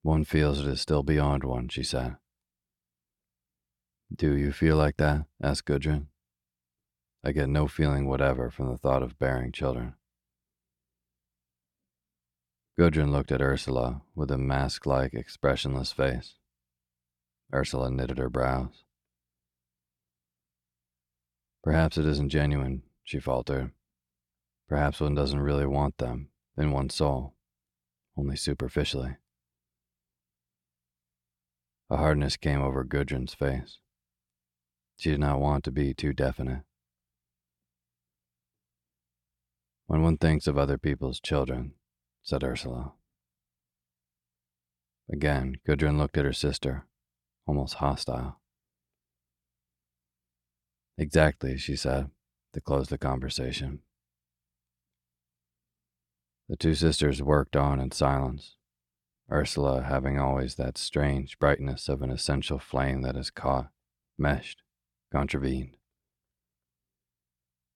One 0.00 0.24
feels 0.24 0.60
it 0.60 0.66
is 0.66 0.80
still 0.80 1.02
beyond 1.02 1.44
one, 1.44 1.68
she 1.68 1.82
said. 1.82 2.16
Do 4.14 4.34
you 4.34 4.50
feel 4.50 4.76
like 4.76 4.96
that? 4.96 5.26
asked 5.42 5.66
Gudrun. 5.66 6.06
I 7.22 7.32
get 7.32 7.50
no 7.50 7.68
feeling 7.68 8.06
whatever 8.06 8.50
from 8.50 8.70
the 8.70 8.78
thought 8.78 9.02
of 9.02 9.18
bearing 9.18 9.52
children. 9.52 9.96
Gudrun 12.78 13.12
looked 13.12 13.32
at 13.32 13.42
Ursula 13.42 14.00
with 14.14 14.30
a 14.30 14.38
mask 14.38 14.86
like, 14.86 15.12
expressionless 15.12 15.92
face. 15.92 16.37
Ursula 17.52 17.90
knitted 17.90 18.18
her 18.18 18.28
brows. 18.28 18.84
Perhaps 21.62 21.98
it 21.98 22.06
isn't 22.06 22.28
genuine, 22.28 22.82
she 23.04 23.18
faltered. 23.18 23.72
Perhaps 24.68 25.00
one 25.00 25.14
doesn't 25.14 25.40
really 25.40 25.66
want 25.66 25.98
them 25.98 26.28
in 26.56 26.72
one's 26.72 26.94
soul, 26.94 27.34
only 28.16 28.36
superficially. 28.36 29.16
A 31.90 31.96
hardness 31.96 32.36
came 32.36 32.60
over 32.60 32.84
Gudrun's 32.84 33.32
face. 33.32 33.78
She 34.98 35.10
did 35.10 35.20
not 35.20 35.40
want 35.40 35.64
to 35.64 35.70
be 35.70 35.94
too 35.94 36.12
definite. 36.12 36.64
When 39.86 40.02
one 40.02 40.18
thinks 40.18 40.46
of 40.46 40.58
other 40.58 40.76
people's 40.76 41.18
children, 41.18 41.72
said 42.22 42.44
Ursula. 42.44 42.92
Again, 45.10 45.56
Gudrun 45.66 45.96
looked 45.96 46.18
at 46.18 46.26
her 46.26 46.34
sister, 46.34 46.84
almost 47.48 47.74
hostile. 47.74 48.38
Exactly, 50.98 51.56
she 51.56 51.74
said, 51.74 52.10
to 52.52 52.60
close 52.60 52.88
the 52.88 52.98
conversation. 52.98 53.80
The 56.48 56.56
two 56.56 56.74
sisters 56.74 57.22
worked 57.22 57.56
on 57.56 57.80
in 57.80 57.90
silence, 57.90 58.56
Ursula 59.30 59.82
having 59.82 60.18
always 60.18 60.54
that 60.54 60.78
strange 60.78 61.38
brightness 61.38 61.88
of 61.88 62.02
an 62.02 62.10
essential 62.10 62.58
flame 62.58 63.02
that 63.02 63.16
is 63.16 63.30
caught, 63.30 63.70
meshed, 64.18 64.62
contravened. 65.12 65.76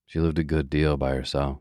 She 0.06 0.20
lived 0.20 0.38
a 0.38 0.44
good 0.44 0.68
deal 0.68 0.96
by 0.96 1.14
herself, 1.14 1.60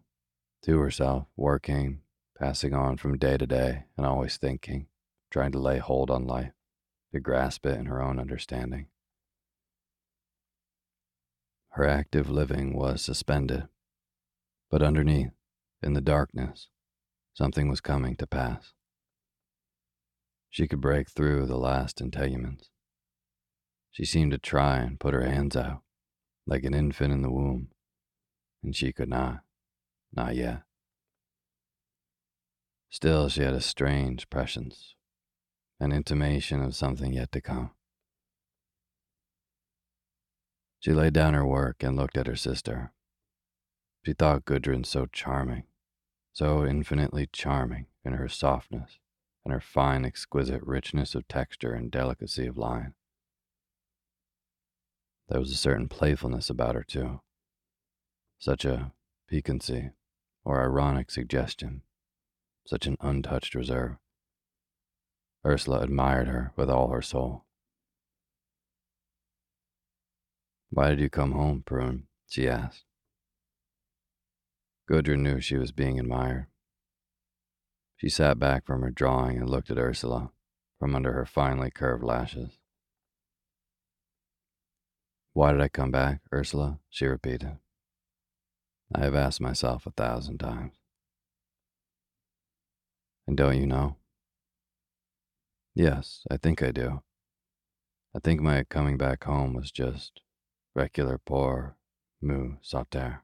to 0.63 0.79
herself, 0.79 1.27
working, 1.35 2.01
passing 2.37 2.73
on 2.73 2.97
from 2.97 3.17
day 3.17 3.37
to 3.37 3.47
day, 3.47 3.85
and 3.97 4.05
always 4.05 4.37
thinking, 4.37 4.87
trying 5.29 5.51
to 5.53 5.59
lay 5.59 5.77
hold 5.77 6.09
on 6.09 6.25
life, 6.25 6.53
to 7.13 7.19
grasp 7.19 7.65
it 7.65 7.77
in 7.77 7.85
her 7.85 8.01
own 8.01 8.19
understanding. 8.19 8.87
Her 11.69 11.87
active 11.87 12.29
living 12.29 12.75
was 12.75 13.01
suspended, 13.01 13.67
but 14.69 14.81
underneath, 14.81 15.31
in 15.81 15.93
the 15.93 16.01
darkness, 16.01 16.67
something 17.33 17.69
was 17.69 17.81
coming 17.81 18.15
to 18.17 18.27
pass. 18.27 18.73
She 20.49 20.67
could 20.67 20.81
break 20.81 21.09
through 21.09 21.45
the 21.45 21.57
last 21.57 22.01
integuments. 22.01 22.69
She 23.89 24.05
seemed 24.05 24.31
to 24.31 24.37
try 24.37 24.79
and 24.79 24.99
put 24.99 25.13
her 25.13 25.23
hands 25.23 25.55
out, 25.55 25.81
like 26.45 26.63
an 26.65 26.73
infant 26.73 27.13
in 27.13 27.21
the 27.21 27.31
womb, 27.31 27.69
and 28.61 28.75
she 28.75 28.91
could 28.91 29.09
not, 29.09 29.41
not 30.13 30.35
yet. 30.35 30.63
Still, 32.89 33.29
she 33.29 33.41
had 33.41 33.53
a 33.53 33.61
strange 33.61 34.29
prescience, 34.29 34.95
an 35.81 35.91
intimation 35.91 36.61
of 36.61 36.75
something 36.75 37.11
yet 37.11 37.31
to 37.31 37.41
come. 37.41 37.71
She 40.79 40.93
laid 40.93 41.13
down 41.13 41.33
her 41.33 41.45
work 41.45 41.81
and 41.81 41.95
looked 41.97 42.17
at 42.17 42.27
her 42.27 42.35
sister. 42.35 42.93
She 44.05 44.13
thought 44.13 44.45
Gudrun 44.45 44.83
so 44.83 45.07
charming, 45.07 45.63
so 46.33 46.63
infinitely 46.63 47.27
charming 47.33 47.87
in 48.05 48.13
her 48.13 48.29
softness 48.29 48.99
and 49.43 49.51
her 49.51 49.59
fine, 49.59 50.05
exquisite 50.05 50.61
richness 50.61 51.15
of 51.15 51.27
texture 51.27 51.73
and 51.73 51.89
delicacy 51.89 52.45
of 52.45 52.59
line. 52.59 52.93
There 55.29 55.39
was 55.39 55.51
a 55.51 55.55
certain 55.55 55.87
playfulness 55.87 56.47
about 56.51 56.75
her, 56.75 56.83
too, 56.83 57.21
such 58.37 58.65
a 58.65 58.91
piquancy 59.27 59.89
or 60.45 60.61
ironic 60.61 61.09
suggestion, 61.09 61.81
such 62.67 62.85
an 62.85 62.97
untouched 63.01 63.55
reserve. 63.55 63.97
Ursula 65.45 65.79
admired 65.79 66.27
her 66.27 66.53
with 66.55 66.69
all 66.69 66.89
her 66.89 67.01
soul. 67.01 67.45
Why 70.69 70.89
did 70.89 70.99
you 70.99 71.09
come 71.09 71.31
home, 71.31 71.63
Prune? 71.65 72.07
she 72.27 72.47
asked. 72.47 72.85
Gudrun 74.87 75.23
knew 75.23 75.41
she 75.41 75.57
was 75.57 75.71
being 75.71 75.99
admired. 75.99 76.47
She 77.97 78.09
sat 78.09 78.39
back 78.39 78.65
from 78.65 78.81
her 78.81 78.91
drawing 78.91 79.37
and 79.37 79.49
looked 79.49 79.69
at 79.69 79.77
Ursula 79.77 80.31
from 80.79 80.95
under 80.95 81.13
her 81.13 81.25
finely 81.25 81.71
curved 81.71 82.03
lashes. 82.03 82.57
Why 85.33 85.51
did 85.51 85.61
I 85.61 85.67
come 85.69 85.91
back, 85.91 86.21
Ursula? 86.33 86.79
she 86.89 87.05
repeated. 87.05 87.57
I 88.93 89.01
have 89.01 89.15
asked 89.15 89.39
myself 89.39 89.85
a 89.85 89.91
thousand 89.91 90.39
times. 90.39 90.73
And 93.27 93.37
don't 93.37 93.57
you 93.57 93.65
know? 93.65 93.95
Yes, 95.73 96.23
I 96.29 96.37
think 96.37 96.61
I 96.61 96.71
do. 96.71 97.01
I 98.13 98.19
think 98.19 98.41
my 98.41 98.63
coming 98.63 98.97
back 98.97 99.23
home 99.23 99.53
was 99.53 99.71
just 99.71 100.21
reculer 100.75 101.17
pour 101.17 101.77
mieux 102.21 102.57
sauter. 102.61 103.23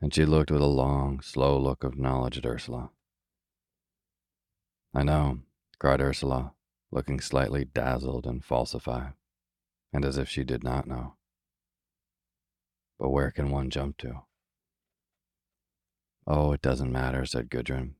And 0.00 0.14
she 0.14 0.24
looked 0.24 0.50
with 0.50 0.62
a 0.62 0.66
long, 0.66 1.20
slow 1.20 1.58
look 1.58 1.82
of 1.82 1.98
knowledge 1.98 2.38
at 2.38 2.46
Ursula. 2.46 2.90
I 4.94 5.02
know, 5.02 5.40
cried 5.80 6.00
Ursula, 6.00 6.52
looking 6.92 7.20
slightly 7.20 7.64
dazzled 7.64 8.26
and 8.26 8.44
falsified, 8.44 9.14
and 9.92 10.04
as 10.04 10.16
if 10.16 10.28
she 10.28 10.44
did 10.44 10.62
not 10.62 10.86
know. 10.86 11.14
But 12.98 13.10
where 13.10 13.32
can 13.32 13.50
one 13.50 13.70
jump 13.70 13.98
to? 13.98 14.22
Oh, 16.26 16.52
it 16.52 16.62
doesn't 16.62 16.92
matter, 16.92 17.26
said 17.26 17.50
Gudrun, 17.50 17.96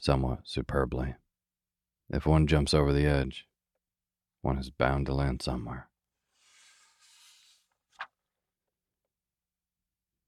somewhat 0.00 0.40
superbly. 0.44 1.14
If 2.08 2.26
one 2.26 2.46
jumps 2.46 2.74
over 2.74 2.92
the 2.92 3.06
edge, 3.06 3.46
one 4.42 4.58
is 4.58 4.70
bound 4.70 5.06
to 5.06 5.14
land 5.14 5.42
somewhere. 5.42 5.88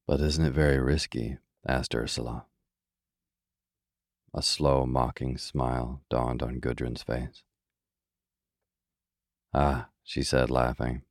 But 0.07 0.21
isn't 0.21 0.45
it 0.45 0.53
very 0.53 0.79
risky? 0.79 1.39
asked 1.67 1.95
Ursula. 1.95 2.47
A 4.35 4.43
slow, 4.43 4.87
mocking 4.87 5.39
smile 5.39 6.03
dawned 6.11 6.43
on 6.43 6.61
Gudrun's 6.61 7.03
face. 7.03 7.43
Ah, 9.55 9.89
she 10.03 10.23
said, 10.23 10.51
laughing. 10.51 11.03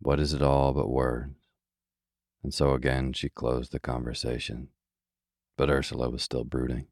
What 0.00 0.20
is 0.20 0.32
it 0.32 0.42
all 0.42 0.72
but 0.72 0.88
words? 0.88 1.34
And 2.42 2.54
so 2.54 2.72
again 2.72 3.12
she 3.12 3.28
closed 3.28 3.72
the 3.72 3.78
conversation. 3.78 4.68
But 5.56 5.70
Ursula 5.70 6.08
was 6.08 6.22
still 6.22 6.44
brooding. 6.44 6.86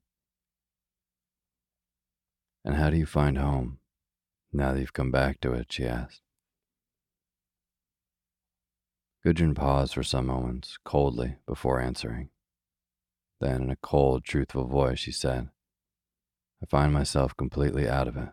And 2.68 2.76
how 2.76 2.90
do 2.90 2.98
you 2.98 3.07
find 3.07 3.38
home, 3.38 3.78
now 4.52 4.74
that 4.74 4.81
you've 4.81 4.92
come 4.92 5.11
back 5.11 5.40
to 5.40 5.54
it? 5.54 5.72
she 5.72 5.87
asked. 5.87 6.20
Gudrun 9.24 9.54
paused 9.54 9.94
for 9.94 10.02
some 10.02 10.26
moments, 10.26 10.76
coldly, 10.85 11.37
before 11.46 11.81
answering. 11.81 12.28
Then, 13.40 13.62
in 13.62 13.70
a 13.70 13.76
cold, 13.76 14.22
truthful 14.22 14.66
voice, 14.66 14.98
she 14.98 15.12
said, 15.12 15.48
I 16.62 16.66
find 16.66 16.92
myself 16.92 17.35
completely 17.35 17.88
out 17.88 18.07
of 18.07 18.18
it. 18.18 18.28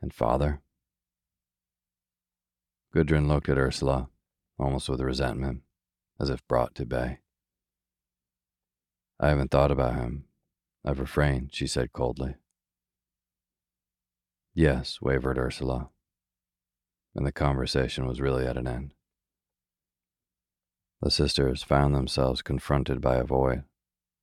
And 0.00 0.14
father? 0.14 0.60
Gudrun 2.94 3.26
looked 3.26 3.48
at 3.48 3.58
Ursula, 3.58 4.10
almost 4.60 4.88
with 4.88 5.00
resentment, 5.00 5.62
as 6.20 6.30
if 6.30 6.46
brought 6.46 6.76
to 6.76 6.86
bay. 6.86 7.18
I 9.18 9.30
haven't 9.30 9.50
thought 9.50 9.72
about 9.72 9.96
him. 9.96 10.25
I've 10.86 11.00
refrained, 11.00 11.50
she 11.52 11.66
said 11.66 11.92
coldly. 11.92 12.36
Yes, 14.54 15.00
wavered 15.02 15.36
Ursula. 15.36 15.90
And 17.16 17.26
the 17.26 17.32
conversation 17.32 18.06
was 18.06 18.20
really 18.20 18.46
at 18.46 18.56
an 18.56 18.68
end. 18.68 18.94
The 21.02 21.10
sisters 21.10 21.64
found 21.64 21.94
themselves 21.94 22.40
confronted 22.40 23.00
by 23.00 23.16
a 23.16 23.24
void, 23.24 23.64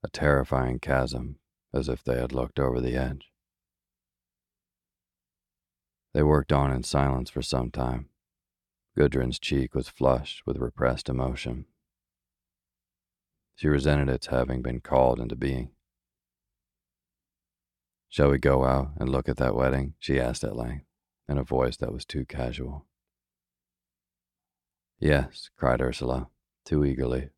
a 0.04 0.08
terrifying 0.08 0.80
chasm, 0.80 1.38
as 1.74 1.90
if 1.90 2.02
they 2.02 2.20
had 2.20 2.32
looked 2.32 2.60
over 2.60 2.80
the 2.80 2.96
edge. 2.96 3.32
They 6.14 6.24
worked 6.24 6.54
on 6.54 6.72
in 6.72 6.84
silence 6.84 7.30
for 7.30 7.42
some 7.42 7.72
time. 7.72 8.10
Gudrun's 8.96 9.40
cheek 9.40 9.76
was 9.76 9.90
flushed 9.90 10.44
with 10.46 10.58
repressed 10.58 11.10
emotion. 11.10 11.66
She 13.56 13.68
resented 13.68 14.10
its 14.10 14.28
having 14.28 14.62
been 14.62 14.80
called 14.80 15.20
into 15.20 15.36
being. 15.36 15.72
Shall 18.14 18.30
we 18.30 18.38
go 18.38 18.64
out 18.64 18.92
and 18.98 19.10
look 19.10 19.28
at 19.28 19.38
that 19.38 19.56
wedding? 19.56 19.96
she 19.98 20.20
asked 20.20 20.44
at 20.44 20.56
length, 20.56 20.86
in 21.28 21.40
a 21.40 21.44
voice 21.44 21.78
that 21.78 21.92
was 21.92 22.06
too 22.06 22.26
casual. 22.26 22.86
Yes, 25.00 25.50
cried 25.58 25.82
Ursula, 25.82 26.30
too 26.64 26.86
eagerly, 26.86 27.32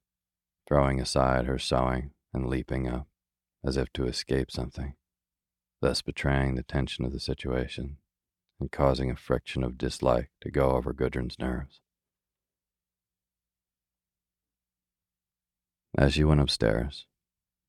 throwing 0.68 1.00
aside 1.00 1.46
her 1.46 1.58
sewing 1.58 2.12
and 2.34 2.50
leaping 2.50 2.90
up, 2.90 3.08
as 3.64 3.78
if 3.78 3.94
to 3.94 4.06
escape 4.06 4.52
something, 4.52 4.96
thus 5.80 6.02
betraying 6.02 6.56
the 6.56 6.64
tension 6.64 7.06
of 7.06 7.14
the 7.14 7.22
situation 7.22 7.96
and 8.60 8.70
causing 8.70 9.10
a 9.10 9.16
friction 9.16 9.64
of 9.64 9.78
dislike 9.78 10.30
to 10.42 10.52
go 10.52 10.72
over 10.72 10.92
Gudrun's 10.92 11.40
nerves. 11.40 11.80
As 15.98 16.16
she 16.16 16.26
went 16.26 16.42
upstairs, 16.42 17.06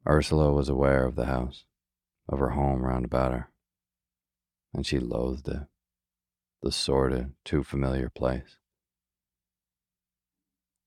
Ursula 0.09 0.53
was 0.53 0.69
aware 0.69 1.05
of 1.05 1.14
the 1.14 1.27
house, 1.27 1.66
of 2.28 2.38
her 2.38 2.50
home 2.50 2.82
round 2.84 3.04
about 3.04 3.32
her, 3.32 3.50
and 4.74 4.86
she 4.86 4.98
loathed 4.98 5.48
it, 5.48 5.66
the 6.62 6.72
sordid, 6.72 7.32
too 7.44 7.62
familiar 7.62 8.08
place. 8.08 8.58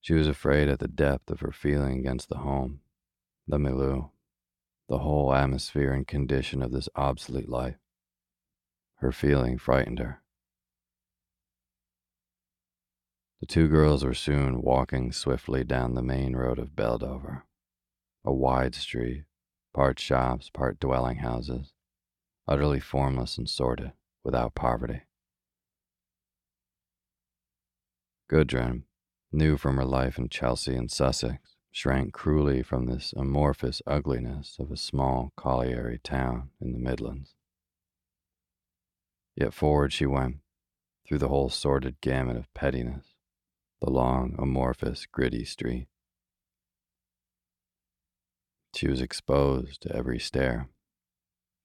She 0.02 0.14
was 0.14 0.28
afraid 0.28 0.70
at 0.70 0.80
the 0.80 0.88
depth 0.88 1.30
of 1.30 1.42
her 1.42 1.52
feeling 1.52 2.00
against 2.00 2.30
the 2.30 2.38
home, 2.40 2.82
the 3.48 3.60
milieu, 3.60 4.10
the 4.88 5.00
whole 5.00 5.34
atmosphere 5.34 5.92
and 5.92 6.08
condition 6.08 6.62
of 6.62 6.72
this 6.72 6.90
obsolete 6.96 7.50
life. 7.50 7.78
Her 8.96 9.12
feeling 9.12 9.58
frightened 9.58 10.00
her. 10.00 10.22
The 13.40 13.46
two 13.46 13.70
girls 13.70 14.04
were 14.04 14.14
soon 14.14 14.62
walking 14.62 15.14
swiftly 15.14 15.64
down 15.64 15.94
the 15.94 16.02
main 16.02 16.36
road 16.36 16.60
of 16.60 16.76
Beldover, 16.76 17.44
a 18.26 18.34
wide 18.34 18.76
street, 18.76 19.24
part 19.74 20.00
shops, 20.00 20.50
part 20.50 20.80
dwelling 20.80 21.18
houses, 21.18 21.74
utterly 22.48 22.80
formless 22.80 23.38
and 23.38 23.50
sordid, 23.50 23.92
without 24.24 24.56
poverty. 24.56 25.02
Gudrun, 28.30 28.84
new 29.32 29.58
from 29.58 29.78
her 29.78 29.86
life 29.86 30.18
in 30.18 30.30
Chelsea 30.30 30.76
and 30.76 30.92
Sussex, 30.92 31.56
shrank 31.72 32.14
cruelly 32.14 32.64
from 32.64 32.86
this 32.86 33.14
amorphous 33.16 33.82
ugliness 33.86 34.58
of 34.60 34.72
a 34.72 34.78
small 34.78 35.32
colliery 35.36 36.00
town 36.04 36.50
in 36.62 36.74
the 36.74 36.80
Midlands. 36.80 37.36
Yet 39.36 39.54
forward 39.54 39.94
she 39.94 40.06
went, 40.06 40.38
through 41.08 41.20
the 41.20 41.28
whole 41.28 41.50
sordid 41.50 42.02
gamut 42.02 42.38
of 42.38 42.54
pettiness, 42.54 43.16
the 43.82 43.90
long, 43.90 44.36
amorphous, 44.38 45.06
gritty 45.06 45.46
street. 45.46 45.88
She 48.76 48.88
was 48.88 49.02
exposed 49.02 49.82
to 49.82 49.96
every 49.96 50.20
stare. 50.20 50.70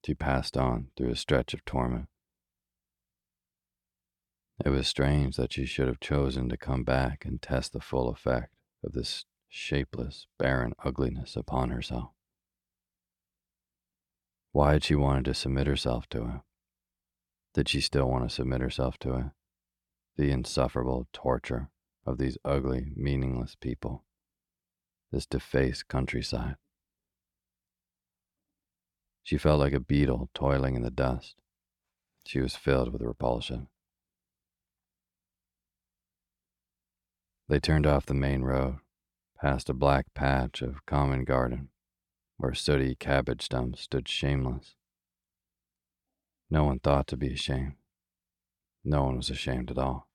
She 0.05 0.13
passed 0.13 0.57
on 0.57 0.87
through 0.95 1.11
a 1.11 1.15
stretch 1.15 1.53
of 1.53 1.63
torment. 1.65 2.07
It 4.63 4.69
was 4.69 4.87
strange 4.87 5.35
that 5.35 5.53
she 5.53 5.65
should 5.65 5.87
have 5.87 5.99
chosen 5.99 6.49
to 6.49 6.57
come 6.57 6.83
back 6.83 7.25
and 7.25 7.41
test 7.41 7.73
the 7.73 7.81
full 7.81 8.09
effect 8.09 8.53
of 8.83 8.93
this 8.93 9.25
shapeless, 9.49 10.27
barren 10.37 10.73
ugliness 10.83 11.35
upon 11.35 11.69
herself. 11.69 12.11
Why 14.51 14.73
had 14.73 14.83
she 14.83 14.95
wanted 14.95 15.25
to 15.25 15.33
submit 15.33 15.67
herself 15.67 16.07
to 16.09 16.23
it? 16.23 16.41
Did 17.53 17.69
she 17.69 17.81
still 17.81 18.09
want 18.09 18.27
to 18.27 18.33
submit 18.33 18.61
herself 18.61 18.97
to 18.99 19.15
it? 19.15 19.25
The 20.17 20.31
insufferable 20.31 21.07
torture 21.11 21.69
of 22.05 22.17
these 22.17 22.37
ugly, 22.45 22.93
meaningless 22.95 23.55
people, 23.55 24.05
this 25.11 25.25
defaced 25.25 25.87
countryside. 25.87 26.55
She 29.25 29.39
felt 29.39 29.59
like 29.59 29.73
a 29.73 29.79
beetle 29.79 30.29
toiling 30.35 30.75
in 30.75 30.83
the 30.83 30.91
dust. 30.91 31.33
She 32.27 32.39
was 32.39 32.55
filled 32.55 32.93
with 32.93 33.01
repulsion. 33.01 33.69
They 37.49 37.59
turned 37.59 37.87
off 37.87 38.05
the 38.05 38.13
main 38.13 38.43
road, 38.43 38.77
past 39.41 39.67
a 39.67 39.73
black 39.73 40.13
patch 40.13 40.61
of 40.61 40.85
common 40.85 41.23
garden, 41.23 41.69
where 42.37 42.53
sooty 42.53 42.93
cabbage 42.93 43.41
stumps 43.41 43.81
stood 43.81 44.07
shameless. 44.07 44.75
No 46.51 46.63
one 46.63 46.77
thought 46.77 47.07
to 47.07 47.17
be 47.17 47.33
ashamed. 47.33 47.73
No 48.83 49.05
one 49.05 49.17
was 49.17 49.31
ashamed 49.31 49.71
at 49.71 49.79
all. 49.79 50.07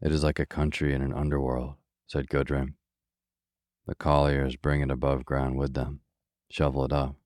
It 0.00 0.12
is 0.12 0.24
like 0.24 0.38
a 0.38 0.46
country 0.46 0.94
in 0.94 1.02
an 1.02 1.12
underworld, 1.12 1.74
said 2.06 2.30
Gudrun. 2.30 2.76
The 3.86 3.94
colliers 3.96 4.56
bring 4.56 4.80
it 4.80 4.90
above 4.90 5.24
ground 5.24 5.56
with 5.58 5.74
them, 5.74 6.00
shovel 6.50 6.84
it 6.84 6.92
up. 6.92 7.16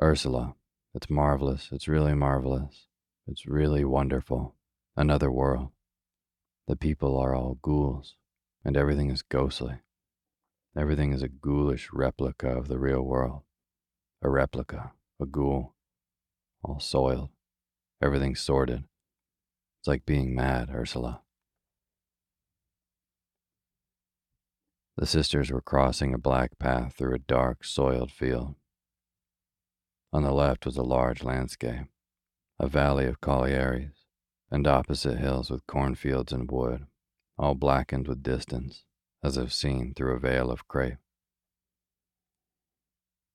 Ursula, 0.00 0.54
it's 0.94 1.10
marvelous, 1.10 1.68
it's 1.70 1.88
really 1.88 2.14
marvelous, 2.14 2.86
it's 3.26 3.46
really 3.46 3.84
wonderful. 3.84 4.54
Another 4.96 5.30
world. 5.30 5.70
The 6.66 6.76
people 6.76 7.18
are 7.18 7.34
all 7.34 7.58
ghouls, 7.60 8.16
and 8.64 8.76
everything 8.76 9.10
is 9.10 9.20
ghostly. 9.22 9.80
Everything 10.76 11.12
is 11.12 11.22
a 11.22 11.28
ghoulish 11.28 11.90
replica 11.92 12.48
of 12.48 12.68
the 12.68 12.78
real 12.78 13.02
world. 13.02 13.42
A 14.22 14.30
replica, 14.30 14.92
a 15.20 15.26
ghoul, 15.26 15.74
all 16.62 16.80
soiled, 16.80 17.28
everything 18.02 18.34
sordid. 18.34 18.84
It's 19.80 19.88
like 19.88 20.06
being 20.06 20.34
mad, 20.34 20.70
Ursula. 20.72 21.20
The 24.96 25.06
sisters 25.06 25.50
were 25.50 25.60
crossing 25.60 26.14
a 26.14 26.18
black 26.18 26.58
path 26.58 26.94
through 26.94 27.14
a 27.14 27.18
dark, 27.18 27.64
soiled 27.64 28.10
field. 28.10 28.54
On 30.10 30.22
the 30.22 30.32
left 30.32 30.64
was 30.64 30.78
a 30.78 30.82
large 30.82 31.22
landscape, 31.22 31.88
a 32.58 32.66
valley 32.66 33.04
of 33.04 33.20
collieries, 33.20 34.06
and 34.50 34.66
opposite 34.66 35.18
hills 35.18 35.50
with 35.50 35.66
cornfields 35.66 36.32
and 36.32 36.50
wood, 36.50 36.86
all 37.38 37.54
blackened 37.54 38.08
with 38.08 38.22
distance, 38.22 38.84
as 39.22 39.36
if 39.36 39.52
seen 39.52 39.92
through 39.92 40.14
a 40.14 40.20
veil 40.20 40.50
of 40.50 40.66
crape. 40.66 40.96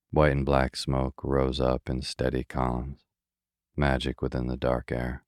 White 0.10 0.32
and 0.32 0.46
black 0.46 0.76
smoke 0.76 1.24
rose 1.24 1.62
up 1.62 1.90
in 1.90 2.02
steady 2.02 2.44
columns, 2.44 3.02
magic 3.76 4.22
within 4.22 4.48
the 4.48 4.58
dark 4.58 4.92
air. 4.92 5.24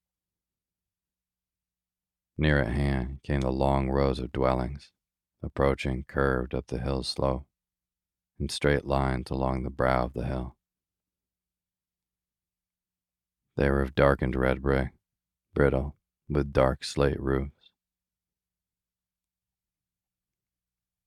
Near 2.39 2.60
at 2.60 2.74
hand 2.74 3.19
came 3.24 3.41
the 3.41 3.52
long 3.52 3.89
rows 3.89 4.17
of 4.17 4.32
dwellings, 4.32 4.91
approaching 5.44 6.06
curved 6.08 6.56
up 6.56 6.68
the 6.68 6.80
hill 6.80 7.04
slope, 7.04 7.46
in 8.40 8.50
straight 8.50 8.86
lines 8.86 9.30
along 9.30 9.64
the 9.64 9.70
brow 9.70 10.06
of 10.06 10.14
the 10.14 10.26
hill. 10.26 10.56
They 13.56 13.70
were 13.70 13.82
of 13.82 13.94
darkened 13.94 14.36
red 14.36 14.62
brick, 14.62 14.92
brittle, 15.54 15.96
with 16.30 16.54
dark 16.54 16.84
slate 16.84 17.20
roofs. 17.20 17.70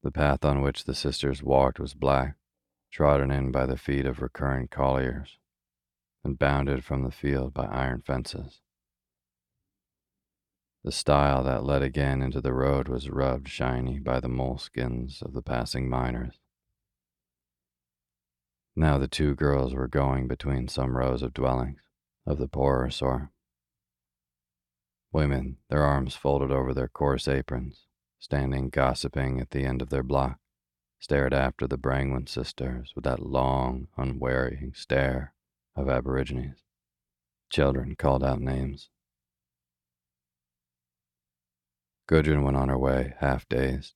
The 0.03 0.12
path 0.12 0.44
on 0.44 0.62
which 0.62 0.85
the 0.85 0.94
sisters 0.94 1.42
walked 1.42 1.81
was 1.81 1.94
black, 1.94 2.37
trodden 2.92 3.33
in 3.33 3.51
by 3.51 3.66
the 3.66 3.77
feet 3.77 4.07
of 4.07 4.22
recurring 4.22 4.68
colliers, 4.68 5.38
and 6.22 6.38
bounded 6.38 6.85
from 6.85 7.03
the 7.03 7.11
field 7.11 7.53
by 7.53 7.64
iron 7.64 8.03
fences. 8.07 8.61
The 10.87 10.92
stile 10.92 11.42
that 11.42 11.64
led 11.64 11.83
again 11.83 12.22
into 12.22 12.40
the 12.40 12.53
road 12.53 12.87
was 12.87 13.11
rubbed 13.11 13.49
shiny 13.49 13.99
by 13.99 14.20
the 14.20 14.29
moleskins 14.29 15.20
of 15.20 15.33
the 15.33 15.42
passing 15.42 15.90
miners. 15.90 16.38
Now 18.77 18.96
the 18.96 19.09
two 19.09 19.35
girls 19.35 19.75
were 19.75 19.88
going 19.88 20.29
between 20.29 20.68
some 20.68 20.96
rows 20.96 21.25
of 21.25 21.35
dwellings 21.35 21.81
of 22.25 22.38
the 22.38 22.46
poorer 22.46 22.88
sort. 22.90 23.31
Women, 25.11 25.57
their 25.68 25.83
arms 25.83 26.14
folded 26.14 26.53
over 26.53 26.72
their 26.72 26.87
coarse 26.87 27.27
aprons, 27.27 27.88
standing 28.20 28.68
gossiping 28.68 29.40
at 29.40 29.51
the 29.51 29.64
end 29.64 29.83
of 29.83 29.90
their 29.90 30.05
block, 30.05 30.38
stared 31.01 31.35
after 31.35 31.66
the 31.66 31.77
Brangwen 31.77 32.29
sisters 32.29 32.92
with 32.94 33.03
that 33.03 33.27
long, 33.27 33.88
unwearying 33.96 34.72
stare 34.72 35.35
of 35.75 35.88
aborigines. 35.88 36.62
Children 37.51 37.96
called 37.96 38.22
out 38.22 38.40
names. 38.40 38.88
Gudrun 42.08 42.44
went 42.44 42.56
on 42.56 42.68
her 42.68 42.78
way, 42.78 43.14
half 43.18 43.48
dazed. 43.48 43.94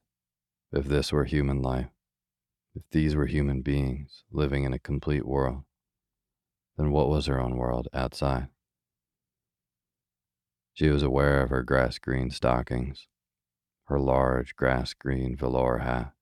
If 0.73 0.87
this 0.87 1.13
were 1.13 1.25
human 1.25 1.63
life, 1.63 1.91
If 2.75 2.83
these 2.91 3.17
were 3.17 3.27
human 3.27 3.63
beings 3.63 4.25
living 4.31 4.65
in 4.65 4.73
a 4.73 4.79
complete 4.79 5.27
world, 5.27 5.65
then 6.77 6.93
what 6.93 7.09
was 7.09 7.27
her 7.27 7.41
own 7.41 7.57
world 7.57 7.89
outside? 7.93 8.49
She 10.73 10.89
was 10.89 11.03
aware 11.03 11.43
of 11.43 11.51
her 11.51 11.63
grass 11.63 11.99
green 11.99 12.31
stockings, 12.31 13.09
her 13.87 13.99
large 13.99 14.55
grass 14.55 14.95
green 14.95 15.37
velour 15.37 15.79
hat, 15.79 16.15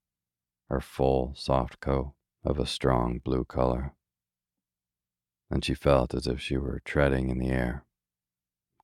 her 0.69 0.81
full, 0.81 1.35
soft 1.37 1.81
coat 1.81 2.15
of 2.45 2.59
a 2.59 2.67
strong 2.67 3.19
blue 3.19 3.45
color. 3.45 3.95
And 5.51 5.65
she 5.65 5.75
felt 5.75 6.15
as 6.15 6.27
if 6.27 6.41
she 6.41 6.57
were 6.57 6.81
treading 6.85 7.29
in 7.29 7.39
the 7.39 7.51
air, 7.51 7.85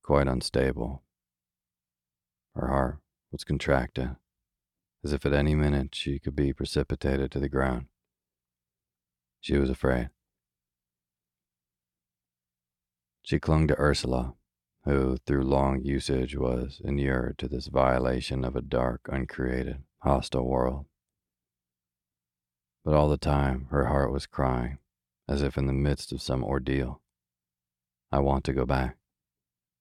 quite 0.03 0.27
unstable. 0.27 1.04
Her 2.55 2.67
heart 2.67 2.99
was 3.31 3.43
contracted, 3.43 4.15
as 5.03 5.11
if 5.11 5.25
at 5.25 5.33
any 5.33 5.55
minute 5.55 5.93
she 5.93 6.19
could 6.19 6.35
be 6.35 6.53
precipitated 6.53 7.31
to 7.31 7.39
the 7.39 7.49
ground. 7.49 7.87
She 9.41 9.57
was 9.57 9.69
afraid. 9.69 10.09
She 13.23 13.39
clung 13.39 13.67
to 13.67 13.79
Ursula, 13.79 14.35
who, 14.85 15.17
through 15.17 15.43
long 15.43 15.81
usage, 15.83 16.37
was 16.37 16.79
inured 16.83 17.37
to 17.39 17.47
this 17.47 17.67
violation 17.67 18.45
of 18.45 18.55
a 18.55 18.61
dark, 18.61 19.01
uncreated, 19.11 19.83
hostile 19.99 20.47
world. 20.47 20.85
But 22.85 22.93
all 22.93 23.09
the 23.09 23.17
time, 23.17 23.67
her 23.71 23.87
heart 23.87 24.11
was 24.11 24.27
crying, 24.27 24.77
as 25.27 25.41
if 25.41 25.57
in 25.57 25.65
the 25.65 25.73
midst 25.73 26.11
of 26.11 26.21
some 26.21 26.43
ordeal. 26.43 27.01
I 28.11 28.19
want 28.19 28.45
to 28.45 28.53
go 28.53 28.65
back. 28.65 28.97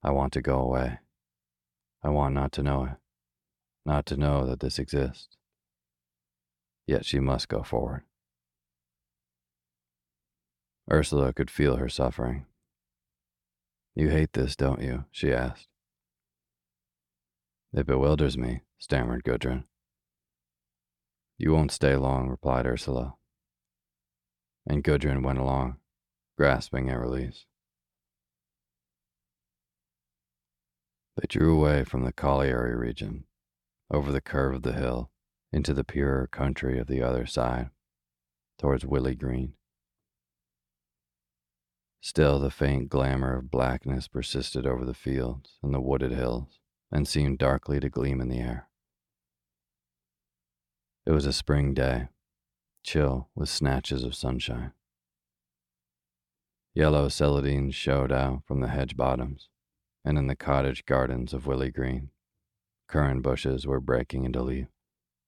I 0.03 0.11
want 0.11 0.33
to 0.33 0.43
go 0.43 0.59
away. 0.59 1.01
I 2.05 2.11
want 2.11 2.35
not 2.35 2.53
to 2.53 2.63
know 2.63 2.85
it, 2.85 2.97
not 3.87 4.05
to 4.07 4.17
know 4.19 4.45
that 4.45 4.61
this 4.61 4.79
exists. 4.79 5.39
Yet 6.87 7.07
she 7.07 7.19
must 7.19 7.49
go 7.49 7.63
forward. 7.63 8.03
Ursula 10.93 11.33
could 11.33 11.51
feel 11.51 11.77
her 11.77 11.89
suffering. 11.89 12.45
You 13.95 14.11
hate 14.11 14.35
this, 14.35 14.55
don't 14.55 14.83
you? 14.83 15.07
she 15.11 15.33
asked. 15.33 15.69
It 17.73 17.87
bewilders 17.87 18.37
me, 18.37 18.61
stammered 18.79 19.25
Gudrun. 19.25 19.65
You 21.39 21.53
won't 21.53 21.73
stay 21.73 21.97
long, 21.97 22.29
replied 22.29 22.67
Ursula. 22.67 23.15
And 24.67 24.85
Gudrun 24.85 25.23
went 25.23 25.39
along, 25.39 25.79
grasping 26.37 26.91
at 26.91 27.01
release. 27.01 27.47
They 31.17 31.27
drew 31.29 31.57
away 31.57 31.85
from 31.85 32.05
the 32.05 32.13
colliery 32.13 32.75
region, 32.75 33.25
over 33.91 34.11
the 34.11 34.21
curve 34.21 34.55
of 34.55 34.63
the 34.63 34.73
hill, 34.73 35.11
into 35.53 35.73
the 35.73 35.85
purer 35.85 36.27
country 36.27 36.79
of 36.79 36.89
the 36.89 37.03
other 37.03 37.27
side, 37.27 37.71
towards 38.59 38.85
Willey 38.85 39.15
Green. 39.15 39.55
Still, 42.01 42.39
the 42.39 42.51
faint 42.51 42.91
glamour 42.91 43.37
of 43.37 43.51
blackness 43.51 44.09
persisted 44.09 44.67
over 44.67 44.85
the 44.85 44.93
fields 44.93 45.59
and 45.63 45.73
the 45.73 45.81
wooded 45.81 46.13
hills 46.13 46.59
and 46.93 47.09
seemed 47.09 47.39
darkly 47.39 47.81
to 47.81 47.89
gleam 47.89 48.21
in 48.21 48.29
the 48.29 48.41
air. 48.41 48.69
It 51.07 51.13
was 51.13 51.27
a 51.27 51.33
spring 51.33 51.75
day, 51.75 52.09
chill 52.83 53.31
with 53.35 53.49
snatches 53.49 54.05
of 54.05 54.15
sunshine. 54.15 54.73
Yellow 56.75 57.09
celandines 57.09 57.75
showed 57.75 58.11
out 58.11 58.43
from 58.47 58.61
the 58.61 58.69
hedge 58.69 58.97
bottoms, 58.97 59.49
and 60.05 60.19
in 60.19 60.27
the 60.27 60.37
cottage 60.37 60.85
gardens 60.85 61.33
of 61.33 61.47
Willey 61.47 61.71
Green, 61.71 62.11
currant 62.89 63.23
bushes 63.23 63.67
were 63.67 63.81
breaking 63.81 64.25
into 64.25 64.43
leaf, 64.43 64.67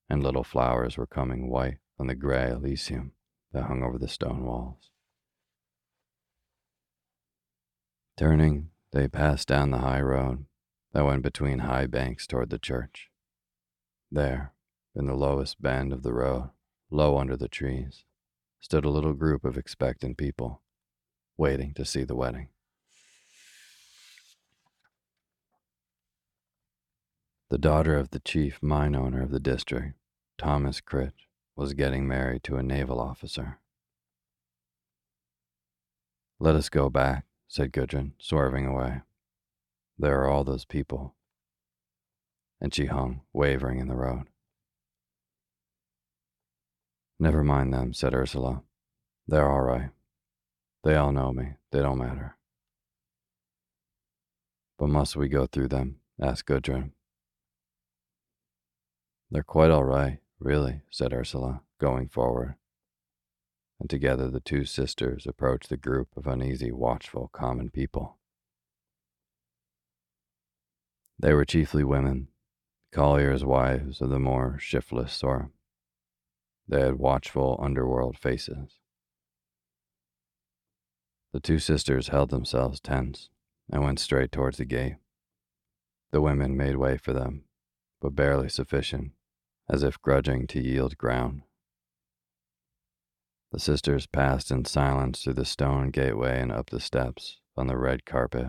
and 0.09 0.23
little 0.23 0.45
flowers 0.45 0.97
were 0.97 1.07
coming 1.07 1.49
white 1.49 1.79
on 1.99 2.07
the 2.07 2.15
gray 2.15 2.51
alyssum 2.51 3.13
that 3.53 3.65
hung 3.65 3.83
over 3.83 3.99
the 3.99 4.09
stone 4.09 4.45
walls. 4.45 4.91
Turning, 8.17 8.71
they 8.93 9.09
passed 9.09 9.49
down 9.49 9.71
the 9.71 9.79
high 9.79 10.01
road 10.01 10.47
that 10.93 11.05
went 11.05 11.23
between 11.23 11.61
high 11.61 11.87
banks 11.87 12.27
toward 12.27 12.51
the 12.51 12.59
church. 12.59 13.11
There, 14.11 14.53
in 14.95 15.07
the 15.07 15.15
lowest 15.15 15.61
bend 15.61 15.93
of 15.93 16.03
the 16.03 16.15
road, 16.15 16.51
low 16.91 17.19
under 17.19 17.37
the 17.37 17.49
trees, 17.49 18.05
stood 18.61 18.85
a 18.85 18.91
little 18.91 19.13
group 19.13 19.45
of 19.45 19.59
expectant 19.59 20.17
people, 20.17 20.63
waiting 21.37 21.75
to 21.75 21.85
see 21.85 22.05
the 22.05 22.17
wedding. 22.17 22.49
The 27.49 27.59
daughter 27.59 27.97
of 27.97 28.11
the 28.11 28.19
chief 28.19 28.61
mine 28.61 28.97
owner 28.97 29.23
of 29.23 29.31
the 29.31 29.39
district, 29.39 29.95
Thomas 30.37 30.81
Crich, 30.81 31.29
was 31.55 31.75
getting 31.75 32.09
married 32.09 32.43
to 32.45 32.57
a 32.57 32.63
naval 32.63 33.01
officer. 33.01 33.61
Let 36.41 36.57
us 36.57 36.69
go 36.69 36.91
back, 36.91 37.25
said 37.47 37.73
Gudrun, 37.73 38.15
swerving 38.19 38.67
away. 38.67 39.03
There 39.97 40.21
are 40.21 40.29
all 40.29 40.43
those 40.43 40.65
people. 40.65 41.15
And 42.61 42.75
she 42.75 42.87
hung, 42.87 43.21
wavering 43.33 43.79
in 43.79 43.87
the 43.87 43.95
road. 43.95 44.25
Never 47.21 47.45
mind 47.45 47.73
them, 47.73 47.95
said 47.95 48.13
Ursula. 48.13 48.63
They're 49.29 49.49
all 49.49 49.63
right. 49.63 49.91
They 50.83 50.97
all 50.97 51.13
know 51.13 51.33
me. 51.33 51.55
They 51.71 51.81
don't 51.81 51.99
matter. 51.99 52.37
But 54.79 54.89
must 54.89 55.15
we 55.15 55.29
go 55.29 55.47
through 55.47 55.69
them? 55.69 56.01
asked 56.21 56.47
Gudrun. 56.47 56.93
They're 59.31 59.43
quite 59.43 59.71
all 59.71 59.85
right, 59.85 60.19
really, 60.39 60.83
said 60.91 61.13
Ursula, 61.13 61.63
going 61.79 62.09
forward 62.09 62.55
and 63.79 63.91
together 63.91 64.31
the 64.31 64.41
two 64.41 64.65
sisters 64.65 65.27
approached 65.27 65.69
the 65.69 65.77
group 65.77 66.09
of 66.17 66.27
uneasy, 66.27 66.73
watchful, 66.73 67.29
common 67.33 67.71
people. 67.71 68.17
They 71.19 71.35
were 71.35 71.45
chiefly 71.45 71.85
women, 71.85 72.29
colliers' 72.93 73.45
wives 73.45 74.01
of 74.01 74.11
the 74.11 74.19
more 74.19 74.59
shiftless 74.59 75.13
sort. 75.13 75.51
They 76.69 76.81
had 76.81 76.97
watchful 76.97 77.59
underworld 77.63 78.19
faces. 78.19 78.79
The 81.33 81.41
two 81.41 81.59
sisters 81.59 82.09
held 82.09 82.31
themselves 82.31 82.81
tense 82.81 83.29
and 83.71 83.83
went 83.85 83.99
straight 83.99 84.33
towards 84.33 84.59
the 84.59 84.65
gate. 84.65 84.97
The 86.13 86.23
women 86.23 86.57
made 86.57 86.77
way 86.77 86.97
for 86.97 87.13
them, 87.13 87.45
but 88.01 88.15
barely 88.15 88.49
sufficient, 88.49 89.13
as 89.69 89.83
if 89.83 90.01
grudging 90.01 90.47
to 90.47 90.63
yield 90.63 90.97
ground. 90.97 91.43
The 93.53 93.61
sisters 93.61 94.07
passed 94.07 94.51
in 94.51 94.65
silence 94.65 95.23
through 95.23 95.35
the 95.35 95.45
stone 95.45 95.91
gateway 95.91 96.41
and 96.41 96.53
up 96.53 96.71
the 96.71 96.81
steps 96.81 97.41
on 97.57 97.67
the 97.67 97.79
red 97.79 98.05
carpet, 98.05 98.49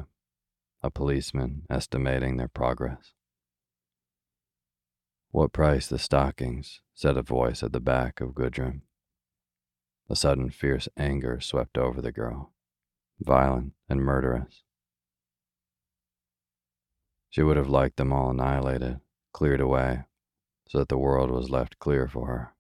a 0.82 0.92
policeman 0.92 1.64
estimating 1.70 2.38
their 2.38 2.48
progress. 2.48 3.14
What 5.32 5.54
price 5.54 5.88
the 5.88 6.00
stockings? 6.00 6.82
said 6.94 7.16
a 7.16 7.22
voice 7.22 7.62
at 7.62 7.74
the 7.74 7.80
back 7.80 8.22
of 8.22 8.34
Gudrun. 8.34 8.82
A 10.10 10.16
sudden 10.16 10.50
fierce 10.50 10.88
anger 10.98 11.40
swept 11.40 11.78
over 11.78 12.02
the 12.02 12.12
girl, 12.12 12.54
violent 13.20 13.74
and 13.88 14.02
murderous. 14.02 14.64
She 17.30 17.44
would 17.44 17.58
have 17.58 17.70
liked 17.70 17.98
them 17.98 18.14
all 18.14 18.32
annihilated, 18.32 19.00
cleared 19.32 19.62
away, 19.62 20.06
so 20.70 20.80
that 20.80 20.90
the 20.90 20.98
world 20.98 21.32
was 21.32 21.50
left 21.50 21.80
clear 21.80 22.08
for 22.08 22.28
her. 22.28 22.54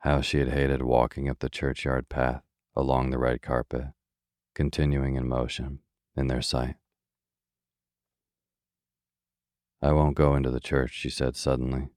How 0.00 0.20
she 0.20 0.38
had 0.38 0.50
hated 0.50 0.82
walking 0.82 1.28
up 1.28 1.38
the 1.38 1.48
churchyard 1.48 2.08
path 2.08 2.42
along 2.74 3.10
the 3.10 3.18
red 3.18 3.42
carpet, 3.42 3.86
continuing 4.54 5.16
in 5.16 5.28
motion 5.28 5.80
in 6.16 6.26
their 6.26 6.42
sight. 6.42 6.76
I 9.82 9.92
won't 9.92 10.16
go 10.16 10.34
into 10.34 10.50
the 10.50 10.60
church, 10.60 10.92
she 10.92 11.10
said 11.10 11.36
suddenly, 11.36 11.88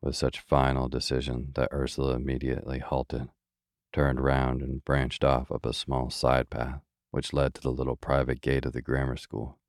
with 0.00 0.16
such 0.16 0.40
final 0.40 0.88
decision 0.88 1.52
that 1.54 1.72
Ursula 1.72 2.14
immediately 2.14 2.78
halted, 2.78 3.28
turned 3.92 4.20
round, 4.20 4.62
and 4.62 4.84
branched 4.84 5.24
off 5.24 5.50
up 5.50 5.64
a 5.64 5.72
small 5.72 6.10
side 6.10 6.50
path 6.50 6.80
which 7.14 7.32
led 7.32 7.54
to 7.54 7.60
the 7.60 7.70
little 7.70 7.94
private 7.94 8.40
gate 8.40 8.64
of 8.64 8.72
the 8.72 8.82
grammar 8.82 9.16
school, 9.16 9.60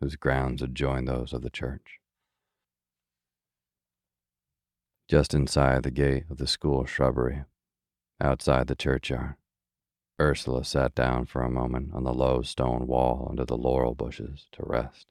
whose 0.00 0.16
grounds 0.16 0.60
adjoined 0.60 1.08
those 1.08 1.32
of 1.32 1.40
the 1.40 1.48
church. 1.48 1.98
Just 5.08 5.34
inside 5.34 5.82
the 5.82 5.90
gate 5.90 6.24
of 6.30 6.38
the 6.38 6.46
school 6.46 6.86
shrubbery, 6.86 7.44
outside 8.20 8.68
the 8.68 8.74
churchyard, 8.74 9.34
Ursula 10.18 10.64
sat 10.64 10.94
down 10.94 11.26
for 11.26 11.42
a 11.42 11.50
moment 11.50 11.92
on 11.92 12.04
the 12.04 12.14
low 12.14 12.40
stone 12.40 12.86
wall 12.86 13.26
under 13.28 13.44
the 13.44 13.56
laurel 13.56 13.94
bushes 13.94 14.46
to 14.52 14.62
rest. 14.64 15.06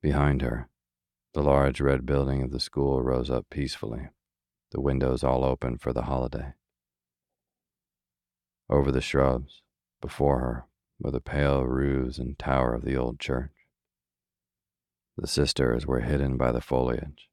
Behind 0.00 0.40
her, 0.40 0.70
the 1.34 1.42
large 1.42 1.80
red 1.80 2.06
building 2.06 2.42
of 2.42 2.52
the 2.52 2.60
school 2.60 3.02
rose 3.02 3.30
up 3.30 3.50
peacefully, 3.50 4.08
the 4.70 4.80
windows 4.80 5.22
all 5.22 5.44
open 5.44 5.76
for 5.76 5.92
the 5.92 6.02
holiday. 6.02 6.54
Over 8.70 8.90
the 8.90 9.02
shrubs, 9.02 9.60
before 10.00 10.38
her, 10.40 10.64
were 10.98 11.10
the 11.10 11.20
pale 11.20 11.64
roofs 11.64 12.16
and 12.16 12.38
tower 12.38 12.72
of 12.72 12.84
the 12.84 12.96
old 12.96 13.20
church. 13.20 13.59
The 15.20 15.26
sisters 15.26 15.86
were 15.86 16.00
hidden 16.00 16.38
by 16.38 16.50
the 16.50 16.62
foliage. 16.62 17.28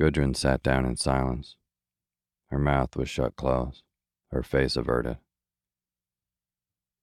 Gudrun 0.00 0.32
sat 0.32 0.62
down 0.62 0.86
in 0.86 0.96
silence. 0.96 1.56
Her 2.46 2.58
mouth 2.58 2.96
was 2.96 3.10
shut 3.10 3.36
close, 3.36 3.82
her 4.30 4.42
face 4.42 4.74
averted. 4.74 5.18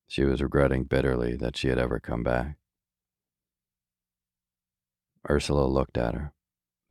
She 0.08 0.24
was 0.24 0.42
regretting 0.42 0.86
bitterly 0.86 1.36
that 1.36 1.56
she 1.56 1.68
had 1.68 1.78
ever 1.78 2.00
come 2.00 2.24
back. 2.24 2.58
Ursula 5.30 5.68
looked 5.68 6.00
at 6.00 6.16
her 6.16 6.34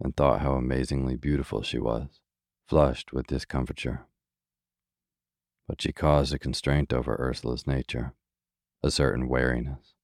and 0.00 0.16
thought 0.16 0.40
how 0.40 0.52
amazingly 0.52 1.16
beautiful 1.16 1.62
she 1.62 1.80
was, 1.80 2.20
flushed 2.68 3.12
with 3.12 3.26
discomfiture. 3.26 4.06
But 5.66 5.82
she 5.82 5.90
caused 5.90 6.32
a 6.32 6.38
constraint 6.38 6.92
over 6.92 7.16
Ursula's 7.18 7.66
nature, 7.66 8.14
a 8.84 8.92
certain 8.92 9.28
wariness. 9.28 9.94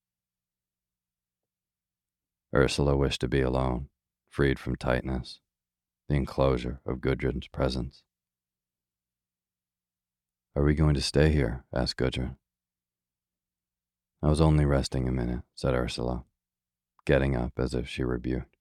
Ursula 2.54 2.96
wished 2.96 3.20
to 3.20 3.28
be 3.28 3.40
alone, 3.40 3.88
freed 4.28 4.60
from 4.60 4.76
tightness, 4.76 5.40
the 6.08 6.14
enclosure 6.14 6.80
of 6.86 7.00
Gudrun's 7.00 7.48
presence. 7.48 8.04
Are 10.54 10.62
we 10.62 10.74
going 10.74 10.94
to 10.94 11.00
stay 11.00 11.30
here? 11.30 11.64
asked 11.74 11.96
Gudrun. 11.96 12.36
I 14.22 14.28
was 14.28 14.40
only 14.40 14.64
resting 14.64 15.08
a 15.08 15.12
minute, 15.12 15.42
said 15.56 15.74
Ursula, 15.74 16.24
getting 17.04 17.36
up 17.36 17.54
as 17.58 17.74
if 17.74 17.88
she 17.88 18.04
rebuked. 18.04 18.56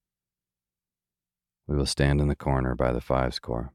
We 1.68 1.78
will 1.78 1.86
stand 1.86 2.20
in 2.20 2.28
the 2.28 2.36
corner 2.36 2.74
by 2.74 2.92
the 2.92 3.00
fives 3.00 3.38
court. 3.38 3.70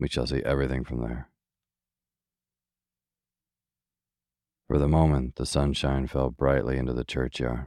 We 0.00 0.08
shall 0.08 0.26
see 0.26 0.42
everything 0.44 0.82
from 0.82 1.02
there. 1.02 1.28
For 4.66 4.78
the 4.78 4.88
moment, 4.88 5.36
the 5.36 5.46
sunshine 5.46 6.06
fell 6.06 6.30
brightly 6.30 6.78
into 6.78 6.92
the 6.94 7.04
churchyard. 7.04 7.66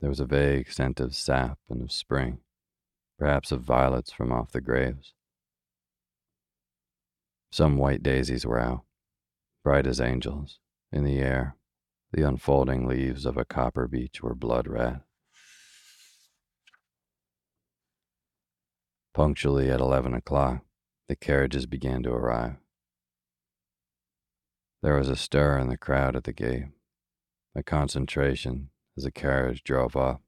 There 0.00 0.08
was 0.08 0.20
a 0.20 0.24
vague 0.24 0.72
scent 0.72 0.98
of 0.98 1.14
sap 1.14 1.58
and 1.68 1.82
of 1.82 1.92
spring, 1.92 2.40
perhaps 3.18 3.52
of 3.52 3.60
violets 3.60 4.10
from 4.10 4.32
off 4.32 4.52
the 4.52 4.62
graves. 4.62 5.12
Some 7.52 7.76
white 7.76 8.02
daisies 8.02 8.46
were 8.46 8.58
out, 8.58 8.84
bright 9.62 9.86
as 9.86 10.00
angels, 10.00 10.58
in 10.90 11.04
the 11.04 11.18
air. 11.18 11.56
The 12.12 12.26
unfolding 12.26 12.88
leaves 12.88 13.26
of 13.26 13.36
a 13.36 13.44
copper 13.44 13.86
beech 13.86 14.22
were 14.22 14.34
blood 14.34 14.66
red. 14.66 15.02
Punctually 19.12 19.70
at 19.70 19.80
eleven 19.80 20.14
o'clock, 20.14 20.64
the 21.08 21.16
carriages 21.16 21.66
began 21.66 22.02
to 22.04 22.10
arrive. 22.10 22.56
There 24.82 24.96
was 24.96 25.10
a 25.10 25.16
stir 25.16 25.58
in 25.58 25.68
the 25.68 25.76
crowd 25.76 26.16
at 26.16 26.24
the 26.24 26.32
gate, 26.32 26.68
a 27.54 27.62
concentration 27.62 28.70
as 29.00 29.04
the 29.04 29.10
carriage 29.10 29.64
drove 29.64 29.96
up. 29.96 30.20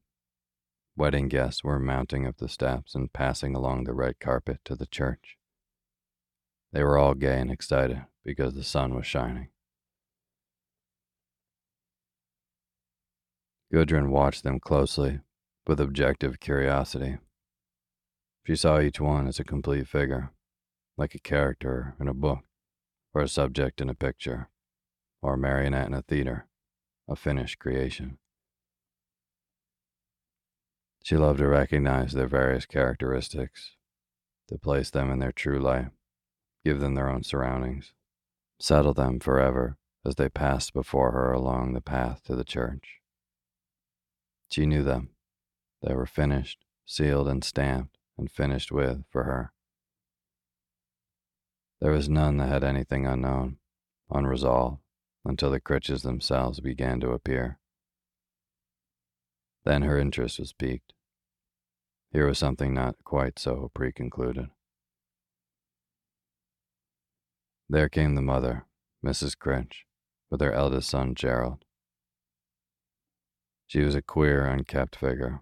Wedding 0.97 1.29
guests 1.29 1.63
were 1.63 1.79
mounting 1.79 2.27
up 2.27 2.39
the 2.39 2.49
steps 2.49 2.95
and 2.95 3.13
passing 3.13 3.55
along 3.55 3.85
the 3.85 3.93
red 3.93 4.19
carpet 4.19 4.61
to 4.65 4.75
the 4.75 4.87
church. 4.87 5.37
They 6.73 6.83
were 6.83 6.97
all 6.97 7.13
gay 7.13 7.39
and 7.39 7.51
excited 7.51 8.07
because 8.25 8.55
the 8.55 8.65
sun 8.65 8.95
was 8.95 9.07
shining. 9.07 9.49
Gudrun 13.71 14.09
watched 14.09 14.43
them 14.43 14.59
closely 14.59 15.21
with 15.67 15.79
objective 15.79 16.41
curiosity. 16.41 17.19
She 18.47 18.57
saw 18.57 18.81
each 18.81 18.99
one 18.99 19.27
as 19.27 19.39
a 19.39 19.45
complete 19.45 19.87
figure, 19.87 20.31
like 20.97 21.15
a 21.15 21.19
character 21.19 21.95
in 22.01 22.09
a 22.09 22.15
book, 22.15 22.45
or 23.13 23.21
a 23.21 23.29
subject 23.29 23.83
in 23.83 23.91
a 23.91 23.95
picture, 23.95 24.49
or 25.21 25.35
a 25.35 25.39
marionette 25.39 25.89
in 25.89 25.95
a 25.95 26.01
theater, 26.01 26.47
a 27.07 27.15
finished 27.15 27.59
creation. 27.59 28.17
She 31.03 31.17
loved 31.17 31.39
to 31.39 31.49
recognize 31.49 32.13
their 32.13 32.29
various 32.29 32.65
characteristics, 32.65 33.77
to 34.49 34.57
place 34.57 34.91
them 34.91 35.11
in 35.11 35.19
their 35.19 35.33
true 35.33 35.59
light, 35.59 35.91
give 36.65 36.79
them 36.79 36.95
their 36.95 37.11
own 37.11 37.25
surroundings, 37.25 37.93
settle 38.61 38.95
them 38.95 39.19
forever 39.19 39.79
as 40.05 40.15
they 40.15 40.29
passed 40.29 40.73
before 40.73 41.13
her 41.13 41.33
along 41.33 41.73
the 41.73 41.81
path 41.81 42.23
to 42.25 42.37
the 42.37 42.45
church. 42.45 43.01
She 44.51 44.67
knew 44.67 44.83
them. 44.85 45.11
They 45.83 45.95
were 45.95 46.07
finished, 46.07 46.65
sealed, 46.87 47.27
and 47.27 47.43
stamped, 47.43 47.99
and 48.17 48.31
finished 48.31 48.71
with 48.71 49.05
for 49.11 49.25
her. 49.25 49.53
There 51.81 51.91
was 51.91 52.09
none 52.09 52.37
that 52.37 52.49
had 52.49 52.63
anything 52.63 53.07
unknown, 53.07 53.59
unresolved, 54.09 54.79
until 55.25 55.51
the 55.51 55.59
Criches 55.59 56.03
themselves 56.03 56.61
began 56.61 57.01
to 57.01 57.11
appear. 57.11 57.59
Then 59.65 59.83
her 59.83 59.99
interest 59.99 60.39
was 60.39 60.53
piqued. 60.53 60.93
Here 62.11 62.27
was 62.27 62.39
something 62.39 62.75
not 62.75 62.97
quite 63.05 63.39
so 63.39 63.71
preconcluded. 63.75 64.51
There 67.69 67.89
came 67.89 68.15
the 68.15 68.23
mother, 68.23 68.67
Mrs. 69.05 69.37
Crich, 69.37 69.85
with 70.31 70.41
her 70.41 70.53
eldest 70.53 70.91
son, 70.91 71.15
Gerald. 71.15 71.65
She 73.67 73.81
was 73.81 73.95
a 73.95 74.03
queer, 74.03 74.45
unkept 74.45 74.97
figure, 74.97 75.41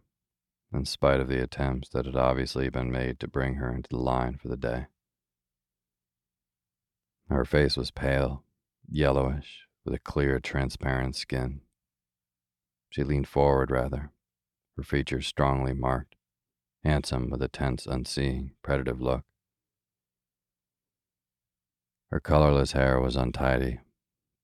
in 0.73 0.85
spite 0.85 1.19
of 1.19 1.27
the 1.27 1.43
attempts 1.43 1.89
that 1.89 2.07
had 2.07 2.15
obviously 2.15 2.69
been 2.69 2.93
made 2.93 3.19
to 3.19 3.27
bring 3.27 3.55
her 3.55 3.75
into 3.75 3.89
the 3.89 3.97
line 3.97 4.39
for 4.41 4.47
the 4.47 4.57
day. 4.57 4.87
Her 7.29 7.45
face 7.45 7.77
was 7.77 7.91
pale, 7.91 8.45
yellowish, 8.89 9.67
with 9.85 9.95
a 9.95 9.99
clear, 9.99 10.39
transparent 10.39 11.17
skin. 11.17 11.63
She 12.91 13.05
leaned 13.05 13.29
forward 13.29 13.71
rather, 13.71 14.11
her 14.77 14.83
features 14.83 15.27
strongly 15.27 15.73
marked, 15.73 16.17
handsome 16.83 17.31
with 17.31 17.41
a 17.41 17.49
tense, 17.49 17.87
unseeing, 17.87 18.53
predative 18.65 19.01
look. 19.01 19.25
Her 22.11 22.19
colorless 22.19 22.73
hair 22.73 23.01
was 23.01 23.15
untidy, 23.15 23.79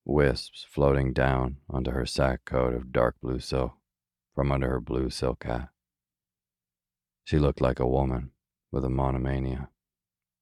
wisps 0.05 0.65
floating 0.69 1.13
down 1.13 1.57
onto 1.69 1.91
her 1.91 2.07
sack 2.07 2.45
coat 2.45 2.73
of 2.73 2.93
dark 2.93 3.17
blue 3.21 3.41
silk 3.41 3.73
from 4.33 4.53
under 4.53 4.69
her 4.69 4.81
blue 4.81 5.11
silk 5.11 5.43
hat. 5.43 5.71
She 7.25 7.41
looked 7.41 7.61
like 7.61 7.81
a 7.81 7.89
woman 7.89 8.31
with 8.71 8.85
a 8.85 8.89
monomania, 8.89 9.71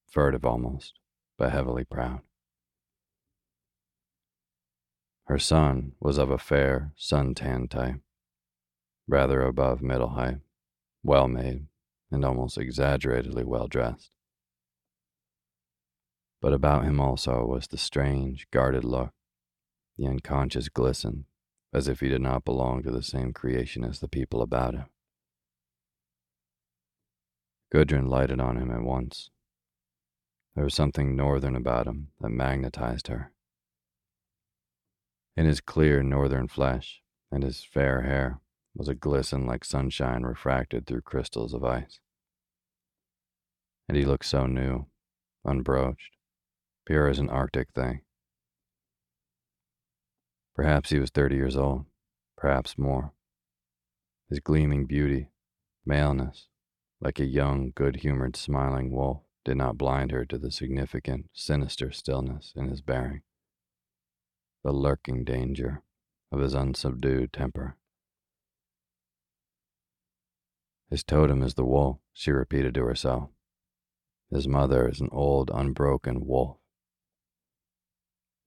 furtive 0.07 0.45
almost, 0.45 0.99
but 1.39 1.53
heavily 1.53 1.85
proud. 1.85 2.21
Her 5.27 5.39
son 5.39 5.93
was 6.01 6.19
of 6.19 6.31
a 6.31 6.39
fair, 6.39 6.93
sun-tanned 6.97 7.71
type, 7.71 8.01
rather 9.09 9.43
above 9.43 9.81
middle 9.81 10.11
height, 10.11 10.41
well 11.03 11.29
made, 11.29 11.67
and 12.11 12.25
almost 12.25 12.59
exaggeratedly 12.59 13.45
well 13.45 13.67
dressed. 13.67 14.11
But 16.41 16.53
about 16.53 16.85
him 16.85 17.01
also 17.01 17.45
was 17.47 17.67
the 17.67 17.79
strange, 17.79 18.47
guarded 18.51 18.85
look 18.85 19.13
the 19.97 20.07
unconscious 20.07 20.69
glisten, 20.69 21.27
as 21.73 21.89
if 21.89 22.01
he 22.01 22.09
did 22.09 22.21
not 22.21 22.45
belong 22.45 22.83
to 22.83 22.91
the 22.91 23.03
same 23.03 23.33
creation 23.33 23.85
as 23.85 24.01
the 24.01 24.09
people 24.09 24.43
about 24.43 24.75
him. 24.75 24.87
Gudrun 27.71 28.09
lighted 28.09 28.41
on 28.41 28.57
him 28.57 28.71
at 28.71 28.83
once. 28.83 29.31
There 30.55 30.65
was 30.65 30.75
something 30.75 31.17
northern 31.17 31.57
about 31.57 31.87
him 31.87 32.09
that 32.21 32.31
magnetized 32.31 33.09
her. 33.09 33.34
In 35.37 35.47
his 35.47 35.61
clear 35.61 36.03
northern 36.03 36.49
flesh 36.49 37.03
and 37.31 37.43
his 37.43 37.65
fair 37.65 38.03
hair 38.03 38.41
was 38.75 38.89
a 38.89 38.95
glisten 38.95 39.47
like 39.47 39.65
sunshine 39.65 40.23
refracted 40.23 40.87
through 40.87 41.03
crystals 41.03 41.53
of 41.53 41.65
ice. 41.65 42.01
And 43.89 43.97
he 43.97 44.05
looked 44.05 44.27
so 44.27 44.47
new, 44.47 44.87
unbroached, 45.45 46.17
pure 46.87 47.09
as 47.09 47.19
an 47.19 47.29
Arctic 47.29 47.73
thing. 47.75 48.03
Perhaps 50.55 50.91
he 50.91 50.99
was 50.99 51.11
30 51.11 51.35
years 51.35 51.57
old, 51.57 51.87
perhaps 52.37 52.79
more. 52.79 53.13
His 54.29 54.41
gleaming 54.41 54.87
beauty, 54.87 55.31
maleness, 55.85 56.47
like 57.01 57.19
a 57.19 57.27
young, 57.27 57.73
good 57.75 57.97
humored, 57.97 58.37
smiling 58.37 58.91
wolf, 58.93 59.23
did 59.45 59.57
not 59.57 59.77
blind 59.77 60.13
her 60.13 60.25
to 60.25 60.39
the 60.39 60.51
significant, 60.51 61.27
sinister 61.33 61.91
stillness 61.91 62.53
in 62.57 62.69
his 62.69 62.81
bearing, 62.81 63.23
the 64.65 64.73
lurking 64.73 65.23
danger 65.23 65.83
of 66.33 66.41
his 66.41 66.55
unsubdued 66.55 67.33
temper. 67.33 67.77
His 70.91 71.05
totem 71.05 71.43
is 71.43 71.55
the 71.55 71.65
wolf, 71.65 71.99
she 72.13 72.33
repeated 72.33 72.75
to 72.75 72.85
herself. 72.85 73.31
His 74.31 74.49
mother 74.49 74.89
is 74.89 75.01
an 75.01 75.11
old, 75.13 75.51
unbroken 75.55 76.27
wolf 76.27 76.57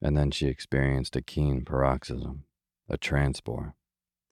and 0.02 0.16
then 0.16 0.32
she 0.32 0.48
experienced 0.48 1.16
a 1.16 1.22
keen 1.22 1.66
paroxysm, 1.66 2.44
a 2.90 2.98
transport, 2.98 3.72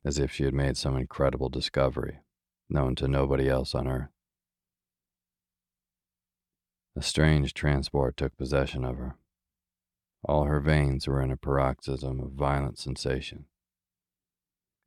as 0.03 0.19
if 0.19 0.31
she 0.31 0.43
had 0.43 0.53
made 0.53 0.77
some 0.77 0.95
incredible 0.95 1.49
discovery 1.49 2.19
known 2.69 2.95
to 2.95 3.07
nobody 3.07 3.49
else 3.49 3.73
on 3.73 3.87
earth. 3.87 4.09
A 6.95 7.01
strange 7.01 7.53
transport 7.53 8.15
took 8.15 8.37
possession 8.37 8.85
of 8.85 8.97
her. 8.97 9.17
All 10.27 10.45
her 10.45 10.59
veins 10.59 11.07
were 11.07 11.21
in 11.21 11.31
a 11.31 11.37
paroxysm 11.37 12.19
of 12.19 12.31
violent 12.31 12.79
sensation. 12.79 13.45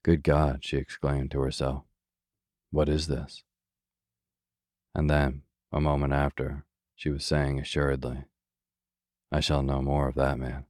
Good 0.05 0.23
God, 0.23 0.65
she 0.65 0.77
exclaimed 0.77 1.31
to 1.31 1.41
herself, 1.41 1.85
what 2.71 2.89
is 2.89 3.07
this? 3.07 3.45
And 4.95 5.09
then, 5.09 5.43
A 5.71 5.81
moment 5.81 6.15
after, 6.15 6.65
she 6.97 7.11
was 7.11 7.25
saying 7.25 7.59
assuredly, 7.59 8.25
I 9.31 9.41
shall 9.41 9.63
know 9.63 9.83
more 9.83 10.09
of 10.09 10.15
that 10.15 10.39
man. 10.39 10.65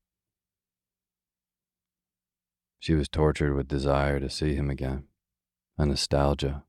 She 2.81 2.95
was 2.95 3.09
tortured 3.09 3.55
with 3.55 3.69
desire 3.69 4.19
to 4.19 4.29
see 4.29 4.55
him 4.55 4.71
again, 4.71 5.05
a 5.77 5.87
nostalgia, 5.87 6.65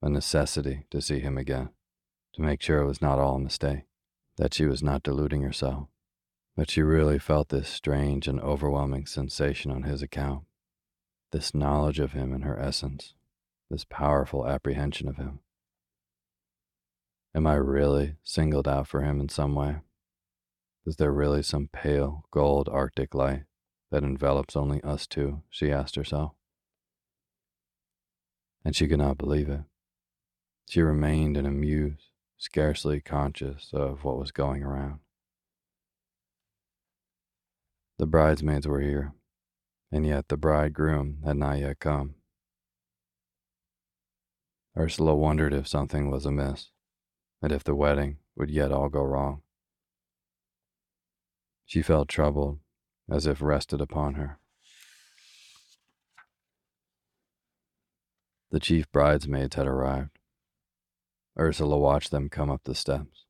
a 0.00 0.08
necessity 0.08 0.86
to 0.90 1.02
see 1.02 1.20
him 1.20 1.36
again, 1.36 1.70
to 2.34 2.42
make 2.42 2.62
sure 2.62 2.80
it 2.80 2.86
was 2.86 3.02
not 3.02 3.18
all 3.18 3.36
a 3.36 3.40
mistake, 3.40 3.84
that 4.38 4.54
she 4.54 4.64
was 4.64 4.82
not 4.82 5.02
deluding 5.02 5.42
herself, 5.42 5.88
that 6.58 6.72
she 6.72 6.82
really 6.82 7.20
felt 7.20 7.50
this 7.50 7.68
strange 7.68 8.26
and 8.26 8.40
overwhelming 8.40 9.06
sensation 9.06 9.70
on 9.70 9.84
his 9.84 10.02
account, 10.02 10.42
this 11.30 11.54
knowledge 11.54 12.00
of 12.00 12.14
him 12.14 12.34
in 12.34 12.42
her 12.42 12.58
essence, 12.58 13.14
this 13.70 13.84
powerful 13.88 14.44
apprehension 14.44 15.06
of 15.06 15.18
him. 15.18 15.38
Am 17.32 17.46
I 17.46 17.54
really 17.54 18.16
singled 18.24 18.66
out 18.66 18.88
for 18.88 19.02
him 19.02 19.20
in 19.20 19.28
some 19.28 19.54
way? 19.54 19.76
Is 20.84 20.96
there 20.96 21.12
really 21.12 21.44
some 21.44 21.68
pale 21.72 22.24
gold 22.32 22.68
Arctic 22.68 23.14
light 23.14 23.44
that 23.92 24.02
envelops 24.02 24.56
only 24.56 24.82
us 24.82 25.06
two? 25.06 25.42
She 25.48 25.70
asked 25.70 25.94
herself. 25.94 26.32
And 28.64 28.74
she 28.74 28.88
could 28.88 28.98
not 28.98 29.16
believe 29.16 29.48
it. 29.48 29.60
She 30.68 30.82
remained 30.82 31.36
in 31.36 31.46
a 31.46 31.52
muse, 31.52 32.10
scarcely 32.36 33.00
conscious 33.00 33.70
of 33.72 34.02
what 34.02 34.18
was 34.18 34.32
going 34.32 34.64
around. 34.64 34.98
The 37.98 38.06
bridesmaids 38.06 38.66
were 38.66 38.80
here, 38.80 39.12
and 39.90 40.06
yet 40.06 40.28
the 40.28 40.36
bridegroom 40.36 41.18
had 41.24 41.36
not 41.36 41.58
yet 41.58 41.80
come. 41.80 42.14
Ursula 44.76 45.16
wondered 45.16 45.52
if 45.52 45.66
something 45.66 46.08
was 46.08 46.24
amiss 46.24 46.70
and 47.42 47.50
if 47.50 47.64
the 47.64 47.74
wedding 47.74 48.18
would 48.36 48.50
yet 48.50 48.70
all 48.70 48.88
go 48.88 49.02
wrong. 49.02 49.42
She 51.66 51.82
felt 51.82 52.08
troubled, 52.08 52.60
as 53.10 53.26
if 53.26 53.42
rested 53.42 53.80
upon 53.80 54.14
her. 54.14 54.38
The 58.50 58.60
chief 58.60 58.90
bridesmaids 58.92 59.56
had 59.56 59.66
arrived. 59.66 60.18
Ursula 61.38 61.76
watched 61.76 62.12
them 62.12 62.28
come 62.28 62.50
up 62.50 62.62
the 62.64 62.74
steps. 62.74 63.24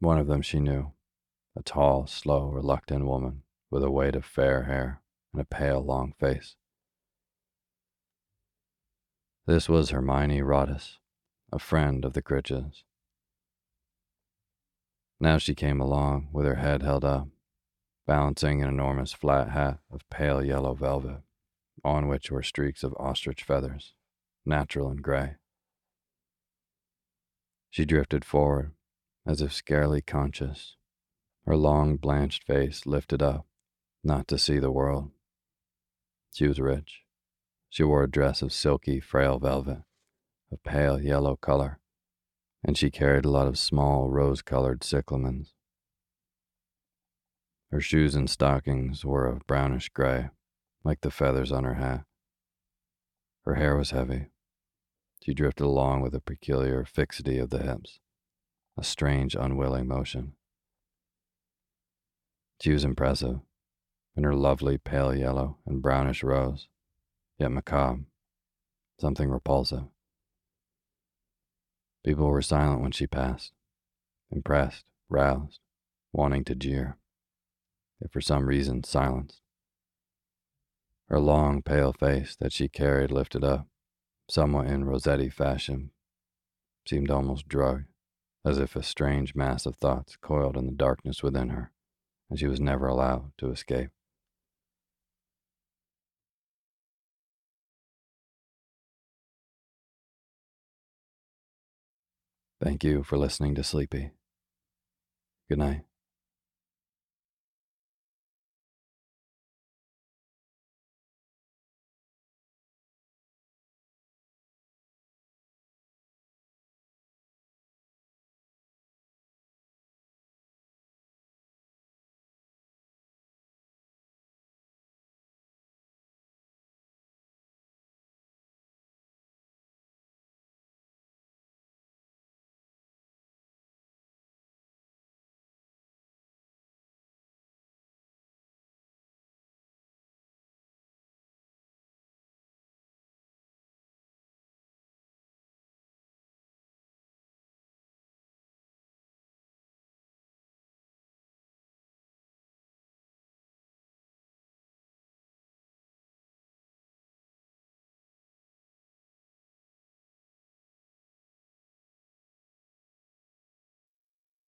One 0.00 0.18
of 0.18 0.26
them 0.26 0.42
she 0.42 0.58
knew, 0.58 0.92
a 1.56 1.62
tall, 1.62 2.06
slow, 2.06 2.48
reluctant 2.48 3.06
woman 3.06 3.42
with 3.70 3.82
a 3.82 3.90
weight 3.90 4.14
of 4.14 4.24
fair 4.24 4.64
hair 4.64 5.02
and 5.32 5.40
a 5.42 5.44
pale, 5.44 5.80
long 5.80 6.12
face. 6.18 6.56
This 9.46 9.68
was 9.68 9.90
Hermione 9.90 10.40
Roddice, 10.40 10.98
a 11.52 11.58
friend 11.58 12.04
of 12.04 12.12
the 12.12 12.22
Criches. 12.22 12.84
Now 15.20 15.38
she 15.38 15.54
came 15.54 15.80
along 15.80 16.28
with 16.32 16.46
her 16.46 16.56
head 16.56 16.82
held 16.82 17.04
up, 17.04 17.28
balancing 18.06 18.62
an 18.62 18.68
enormous 18.68 19.12
flat 19.12 19.50
hat 19.50 19.78
of 19.90 20.08
pale 20.10 20.44
yellow 20.44 20.74
velvet, 20.74 21.22
on 21.84 22.08
which 22.08 22.30
were 22.30 22.42
streaks 22.42 22.82
of 22.82 22.94
ostrich 22.98 23.42
feathers, 23.42 23.94
natural 24.46 24.88
and 24.88 25.02
gray. 25.02 25.34
She 27.70 27.84
drifted 27.84 28.24
forward, 28.24 28.72
as 29.26 29.40
if 29.40 29.52
scarcely 29.52 30.02
conscious, 30.02 30.76
her 31.44 31.56
long 31.56 31.96
blanched 31.96 32.44
face 32.44 32.86
lifted 32.86 33.22
up, 33.22 33.46
not 34.04 34.28
to 34.28 34.38
see 34.38 34.58
the 34.58 34.70
world. 34.70 35.10
She 36.32 36.46
was 36.46 36.60
rich. 36.60 37.02
She 37.68 37.82
wore 37.82 38.04
a 38.04 38.10
dress 38.10 38.42
of 38.42 38.52
silky, 38.52 39.00
frail 39.00 39.38
velvet, 39.38 39.82
of 40.50 40.62
pale 40.62 41.00
yellow 41.00 41.36
color, 41.36 41.80
and 42.64 42.76
she 42.76 42.90
carried 42.90 43.24
a 43.24 43.30
lot 43.30 43.46
of 43.46 43.58
small, 43.58 44.10
rose 44.10 44.42
colored 44.42 44.82
cyclamens. 44.82 45.52
Her 47.70 47.80
shoes 47.80 48.14
and 48.14 48.28
stockings 48.28 49.04
were 49.04 49.26
of 49.26 49.46
brownish 49.46 49.88
gray, 49.88 50.28
like 50.84 51.00
the 51.00 51.10
feathers 51.10 51.50
on 51.50 51.64
her 51.64 51.74
hat. 51.74 52.04
Her 53.44 53.54
hair 53.54 53.76
was 53.76 53.90
heavy. 53.90 54.26
She 55.22 55.34
drifted 55.34 55.64
along 55.64 56.02
with 56.02 56.14
a 56.14 56.20
peculiar 56.20 56.84
fixity 56.84 57.38
of 57.38 57.50
the 57.50 57.62
hips, 57.62 58.00
a 58.76 58.84
strange, 58.84 59.34
unwilling 59.34 59.88
motion. 59.88 60.34
She 62.62 62.72
was 62.72 62.84
impressive, 62.84 63.40
in 64.14 64.22
her 64.22 64.36
lovely 64.36 64.78
pale 64.78 65.12
yellow 65.12 65.58
and 65.66 65.82
brownish 65.82 66.22
rose 66.22 66.68
yet 67.36 67.50
macabre, 67.50 68.04
something 69.00 69.28
repulsive. 69.28 69.88
People 72.04 72.28
were 72.28 72.40
silent 72.40 72.80
when 72.80 72.92
she 72.92 73.08
passed, 73.08 73.50
impressed, 74.30 74.84
roused, 75.08 75.58
wanting 76.12 76.44
to 76.44 76.54
jeer, 76.54 76.98
yet 78.00 78.12
for 78.12 78.20
some 78.20 78.46
reason 78.46 78.84
silenced. 78.84 79.40
Her 81.08 81.18
long, 81.18 81.62
pale 81.62 81.92
face 81.92 82.36
that 82.36 82.52
she 82.52 82.68
carried 82.68 83.10
lifted 83.10 83.42
up, 83.42 83.66
somewhat 84.30 84.68
in 84.68 84.84
Rossetti 84.84 85.30
fashion, 85.30 85.90
seemed 86.86 87.10
almost 87.10 87.48
drugged, 87.48 87.86
as 88.44 88.58
if 88.58 88.76
a 88.76 88.84
strange 88.84 89.34
mass 89.34 89.66
of 89.66 89.74
thoughts 89.74 90.14
coiled 90.14 90.56
in 90.56 90.66
the 90.66 90.72
darkness 90.72 91.24
within 91.24 91.48
her, 91.48 91.71
and 92.32 92.38
she 92.38 92.46
was 92.46 92.60
never 92.60 92.86
allowed 92.86 93.30
to 93.36 93.50
escape. 93.50 93.90
Thank 102.58 102.84
you 102.84 103.02
for 103.02 103.18
listening 103.18 103.54
to 103.56 103.62
Sleepy. 103.62 104.12
Good 105.50 105.58
night. 105.58 105.82